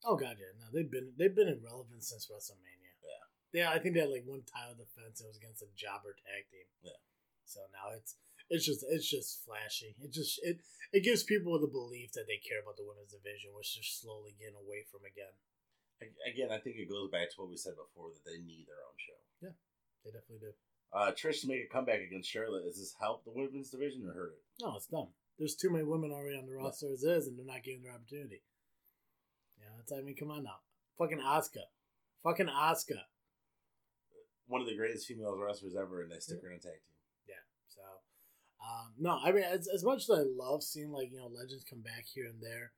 [0.04, 0.52] Oh god, yeah.
[0.58, 2.79] No, they've been they've been irrelevant since WrestleMania.
[3.52, 3.70] Yeah.
[3.70, 5.20] I think they had like one title defense.
[5.20, 6.66] It was against a jobber tag team.
[6.82, 7.00] Yeah.
[7.44, 8.14] So now it's
[8.50, 9.94] it's just it's just flashy.
[10.02, 13.54] It just it it gives people the belief that they care about the women's division,
[13.54, 15.34] which they're slowly getting away from again.
[16.24, 18.80] Again, I think it goes back to what we said before that they need their
[18.80, 19.20] own show.
[19.44, 19.56] Yeah,
[20.02, 20.52] they definitely do.
[20.92, 22.64] Uh, Trish to make a comeback against Charlotte.
[22.64, 24.64] Does this help the women's division or hurt it?
[24.64, 25.08] No, it's dumb.
[25.38, 27.92] There's too many women already on the roster as is, and they're not getting their
[27.92, 28.42] opportunity.
[29.60, 30.58] Yeah, that's I mean, come on now,
[30.98, 31.68] fucking Asuka,
[32.24, 33.04] fucking Asuka.
[34.50, 36.98] One of the greatest female wrestlers ever, and they stick her in a tag team.
[37.30, 37.44] Yeah.
[37.70, 37.86] So,
[38.58, 41.62] um, no, I mean, as, as much as I love seeing like you know legends
[41.62, 42.72] come back here and there,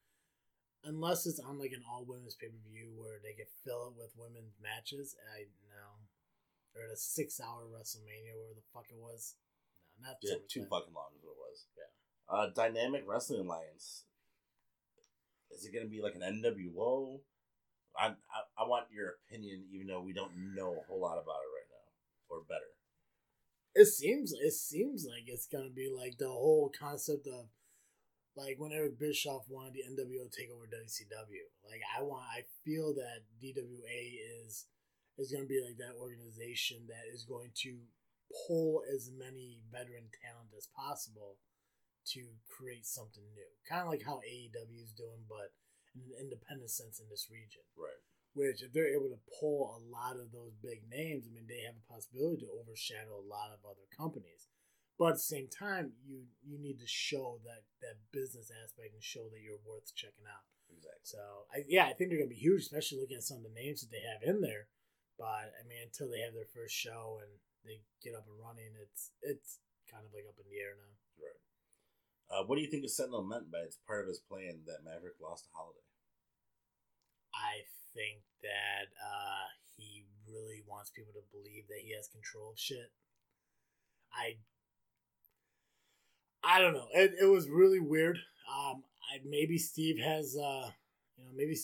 [0.84, 3.96] unless it's on like an all women's pay per view where they can fill it
[3.96, 6.04] with women's matches, I know,
[6.76, 9.34] or at a six hour WrestleMania, where the fuck it was.
[10.00, 11.64] No, not Yeah, too fucking long as it was.
[11.72, 11.88] Yeah.
[12.28, 14.04] Uh, Dynamic Wrestling Alliance.
[15.50, 17.20] Is it going to be like an NWO?
[17.98, 21.44] I, I I want your opinion, even though we don't know a whole lot about
[21.44, 21.86] it right now,
[22.28, 22.72] or better.
[23.74, 27.48] It seems it seems like it's gonna be like the whole concept of
[28.36, 31.44] like when Eric Bischoff wanted the NWO to take over WCW.
[31.68, 34.00] Like I want I feel that DWA
[34.44, 34.66] is
[35.18, 37.78] is gonna be like that organization that is going to
[38.46, 41.36] pull as many veteran talent as possible
[42.04, 43.50] to create something new.
[43.68, 45.52] Kind of like how AEW is doing, but
[45.94, 48.00] in an independent sense in this region Right.
[48.34, 51.60] which if they're able to pull a lot of those big names, I mean, they
[51.68, 54.48] have a possibility to overshadow a lot of other companies.
[54.98, 59.02] But at the same time, you you need to show that that business aspect and
[59.02, 60.44] show that you're worth checking out.
[60.70, 61.04] Exactly.
[61.04, 61.20] So,
[61.52, 63.80] I, yeah, I think they're gonna be huge, especially looking at some of the names
[63.82, 64.68] that they have in there.
[65.18, 67.32] But I mean, until they have their first show and
[67.64, 69.58] they get up and running, it's it's
[69.90, 70.94] kind of like up in the air now.
[71.20, 71.40] Right.
[72.32, 74.84] Uh, what do you think of Sentinel meant by it's part of his plan that
[74.84, 75.84] Maverick lost to Holiday?
[77.34, 82.58] I think that uh, he really wants people to believe that he has control of
[82.58, 82.90] shit.
[84.12, 84.36] I
[86.42, 86.88] I don't know.
[86.94, 88.16] It, it was really weird.
[88.48, 90.70] Um, I maybe Steve has uh,
[91.18, 91.56] you know, maybe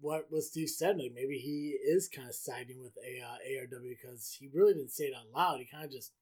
[0.00, 0.98] what was Steve said.
[0.98, 4.92] Like maybe he is kind of siding with a uh, ARW because he really didn't
[4.92, 5.60] say it out loud.
[5.60, 6.12] He kind of just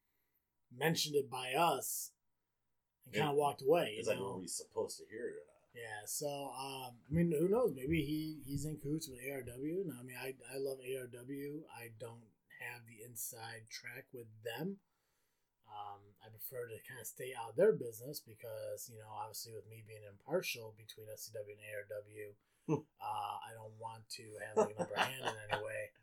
[0.76, 2.12] mentioned it by us
[3.07, 3.96] and kind of walked away.
[3.98, 4.24] You like, know?
[4.34, 5.61] were we supposed to hear it or not?
[5.74, 6.26] Yeah, so
[6.59, 7.72] um, I mean, who knows?
[7.76, 9.86] Maybe he he's in cahoots with ARW.
[9.86, 11.62] No, I mean, I I love ARW.
[11.70, 12.26] I don't
[12.61, 14.78] have the inside track with them.
[15.70, 19.53] Um, I prefer to kind of stay out of their business because you know, obviously,
[19.55, 22.34] with me being impartial between SCW and ARW,
[22.98, 25.94] uh, I don't want to have like an upper hand in any way.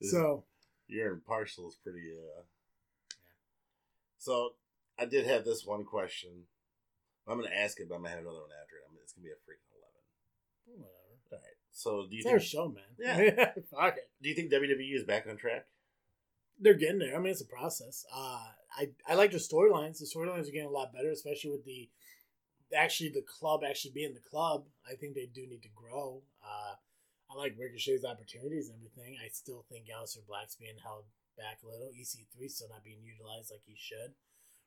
[0.00, 0.44] Is- So
[0.88, 2.12] Your impartial is pretty.
[2.12, 2.20] Uh...
[2.36, 2.42] Yeah.
[4.18, 4.54] So
[5.00, 6.44] I did have this one question.
[7.26, 8.84] I'm going to ask it, but I'm going to have another one after it.
[8.88, 10.82] I mean, it's going to be a freaking eleven.
[10.82, 11.14] whatever.
[11.32, 11.56] All right.
[11.72, 12.90] So do you It's think show, man.
[12.98, 13.52] Yeah.
[13.70, 14.10] Fuck it.
[14.22, 15.66] do you think WWE is back on track?
[16.58, 17.14] They're getting there.
[17.16, 18.04] I mean, it's a process.
[18.14, 18.44] Uh,
[18.76, 19.98] I I like the storylines.
[19.98, 21.88] The storylines are getting a lot better, especially with the
[22.76, 24.64] actually the club actually being the club.
[24.84, 26.22] I think they do need to grow.
[26.44, 26.74] Uh,
[27.30, 29.16] I like Ricochet's opportunities and everything.
[29.24, 31.04] I still think Aleister Black's being held
[31.38, 31.88] back a little.
[31.94, 34.12] EC3 still not being utilized like he should.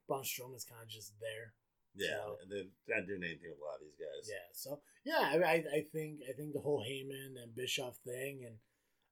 [0.08, 1.54] Braun Strowman's kind of just there.
[1.96, 4.26] Yeah, So- and they're not doing anything with a lot of these guys.
[4.30, 4.50] Yeah.
[4.54, 8.58] So yeah, I, I think I think the whole Heyman and Bischoff thing, and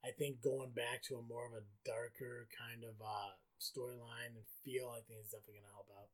[0.03, 4.45] I think going back to a more of a darker kind of uh, storyline and
[4.65, 6.09] feel, I think is definitely gonna help out.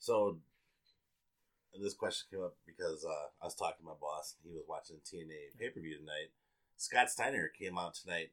[0.00, 0.40] So,
[1.72, 4.34] and this question came up because uh, I was talking to my boss.
[4.42, 6.34] and He was watching TNA pay per view tonight.
[6.76, 8.32] Scott Steiner came out tonight,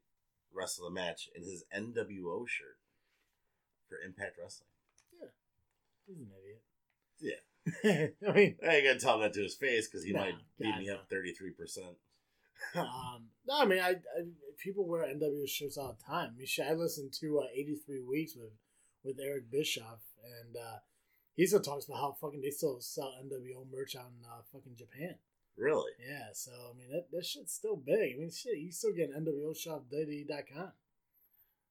[0.52, 2.82] wrestled a match in his NWO shirt
[3.88, 4.71] for Impact Wrestling.
[6.08, 6.64] He's an idiot.
[7.84, 8.08] Yeah.
[8.30, 10.72] I mean, I ain't gonna tell that to his face because he Nah, might beat
[10.72, 11.96] God, me up thirty three percent.
[12.76, 14.24] um, no, I mean, I, I
[14.58, 16.34] people wear NWO shirts all the time.
[16.36, 18.52] I mean, I listened to uh, 83 Weeks with
[19.04, 20.78] with Eric Bischoff, and uh,
[21.36, 25.16] he still talks about how fucking they still sell NWO merch on uh, fucking Japan.
[25.58, 25.92] Really?
[26.00, 28.16] Yeah, so I mean that, that shit's still big.
[28.16, 30.72] I mean shit, you still get NWO shop WWE.com.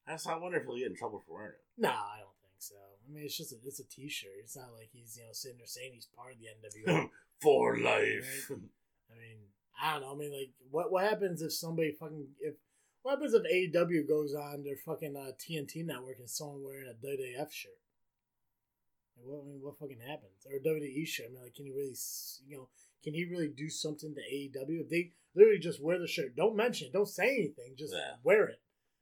[0.07, 1.65] I just I wonder if he'll get in trouble for wearing it.
[1.81, 2.75] No, I don't think so.
[3.11, 4.31] I mean it's just a, it's a t shirt.
[4.43, 7.09] It's not like he's, you know, sitting there saying he's part of the NWO.
[7.43, 8.51] For life.
[8.51, 9.39] I mean,
[9.83, 10.13] I don't know.
[10.13, 12.55] I mean like what what happens if somebody fucking if
[13.03, 17.07] what happens if AEW goes on their fucking uh, TNT network and someone wearing a
[17.07, 17.73] WWF shirt?
[19.17, 20.47] Like, what, I mean, what fucking happens?
[20.47, 21.27] Or a WWE shirt?
[21.31, 21.95] I mean, like, can you really,
[22.47, 22.69] you know,
[23.03, 24.83] can he really do something to AEW?
[24.83, 28.17] If they literally just wear the shirt, don't mention it, don't say anything, just Yeah.
[28.23, 28.61] wear it.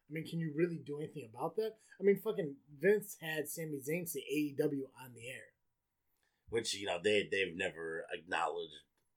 [0.08, 1.74] I mean, can you really do anything about that?
[2.00, 5.52] I mean, fucking Vince had Sami Zayn say AEW on the air.
[6.50, 8.72] Which you know they they've never acknowledged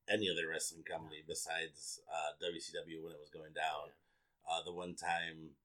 [0.09, 3.95] any other wrestling company besides uh, WCW when it was going down.
[4.49, 5.55] Uh, the one time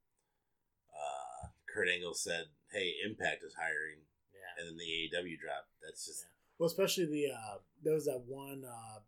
[0.94, 3.98] uh, Kurt Angle said, "Hey, Impact is hiring,"
[4.32, 4.62] Yeah.
[4.62, 5.70] and then the AEW dropped.
[5.82, 6.28] That's just Yeah.
[6.58, 9.00] Well, especially the uh, there was that one uh,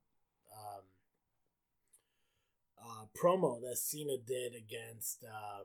[0.50, 0.82] um,
[2.82, 5.64] uh, promo that Cena did against um,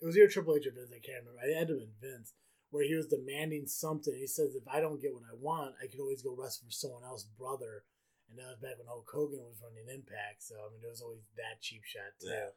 [0.00, 0.94] it was either Triple H or Vince.
[0.94, 1.42] I can't remember.
[1.42, 2.34] It had to have been Vince,
[2.70, 4.14] where he was demanding something.
[4.14, 6.72] He says, "If I don't get what I want, I can always go wrestle for
[6.72, 7.84] someone else's brother."
[8.28, 10.44] And that was back when Hulk Hogan was running Impact.
[10.44, 12.28] So I mean, there was always that cheap shot too.
[12.28, 12.52] Yeah.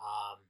[0.00, 0.40] Um,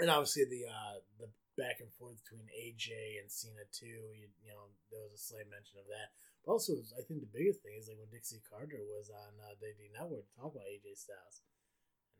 [0.00, 4.16] and obviously the uh, the back and forth between AJ and Cena too.
[4.16, 6.16] You, you know, there was a slight mention of that.
[6.42, 9.54] But also, I think the biggest thing is like when Dixie Carter was on uh,
[9.62, 11.44] the Network to talk about AJ Styles,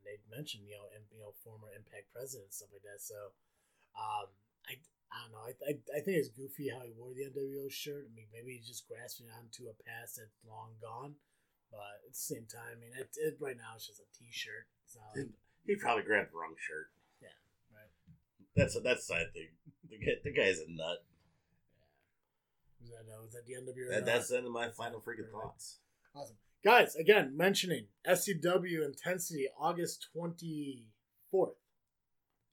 [0.02, 2.98] and they mentioned you know, and, you know, former Impact president and stuff like that.
[2.98, 3.30] So,
[3.94, 4.26] um,
[4.66, 4.82] I.
[5.12, 5.44] I don't know.
[5.44, 8.08] I, I, I think it's goofy how he wore the NWO shirt.
[8.08, 11.20] I mean, maybe he's just grasping onto a past that's long gone.
[11.68, 14.72] But at the same time, I mean, it, it, right now it's just a T-shirt.
[15.12, 15.28] Like,
[15.68, 16.88] he probably grabbed the wrong shirt.
[17.20, 17.36] Yeah,
[17.68, 17.92] right?
[18.56, 19.52] That's that's the side thing.
[19.92, 21.04] The guy, the guy's a nut.
[22.80, 22.96] Yeah.
[22.96, 23.92] Was that, uh, was that the end of your?
[23.92, 25.84] That, that's the end of my final freaking thoughts.
[26.16, 26.40] Awesome.
[26.64, 31.56] Guys, again, mentioning SCW Intensity August 24th.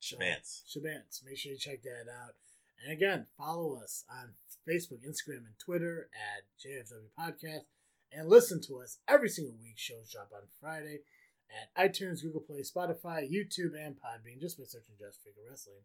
[0.02, 0.62] Shabans.
[0.66, 1.24] Shabans.
[1.24, 2.34] Make sure you check that out.
[2.82, 4.30] And again, follow us on
[4.68, 7.66] Facebook, Instagram, and Twitter at JFW Podcast.
[8.12, 9.74] And listen to us every single week.
[9.76, 11.00] Shows drop on Friday
[11.48, 14.40] at iTunes, Google Play, Spotify, YouTube, and Podbean.
[14.40, 15.84] Just by searching Just Freaking Wrestling.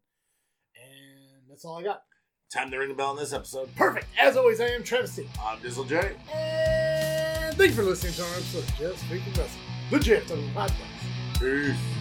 [0.76, 2.04] And that's all I got.
[2.52, 3.76] Time to ring the bell on this episode.
[3.76, 4.08] Perfect.
[4.20, 5.20] As always, I am Travis.
[5.44, 6.16] I'm Dizzle J.
[6.34, 7.15] And
[7.56, 11.40] thank you for listening to our episode of Just Freaking Wrestling, the JFW Podcast.
[11.40, 11.95] Peace.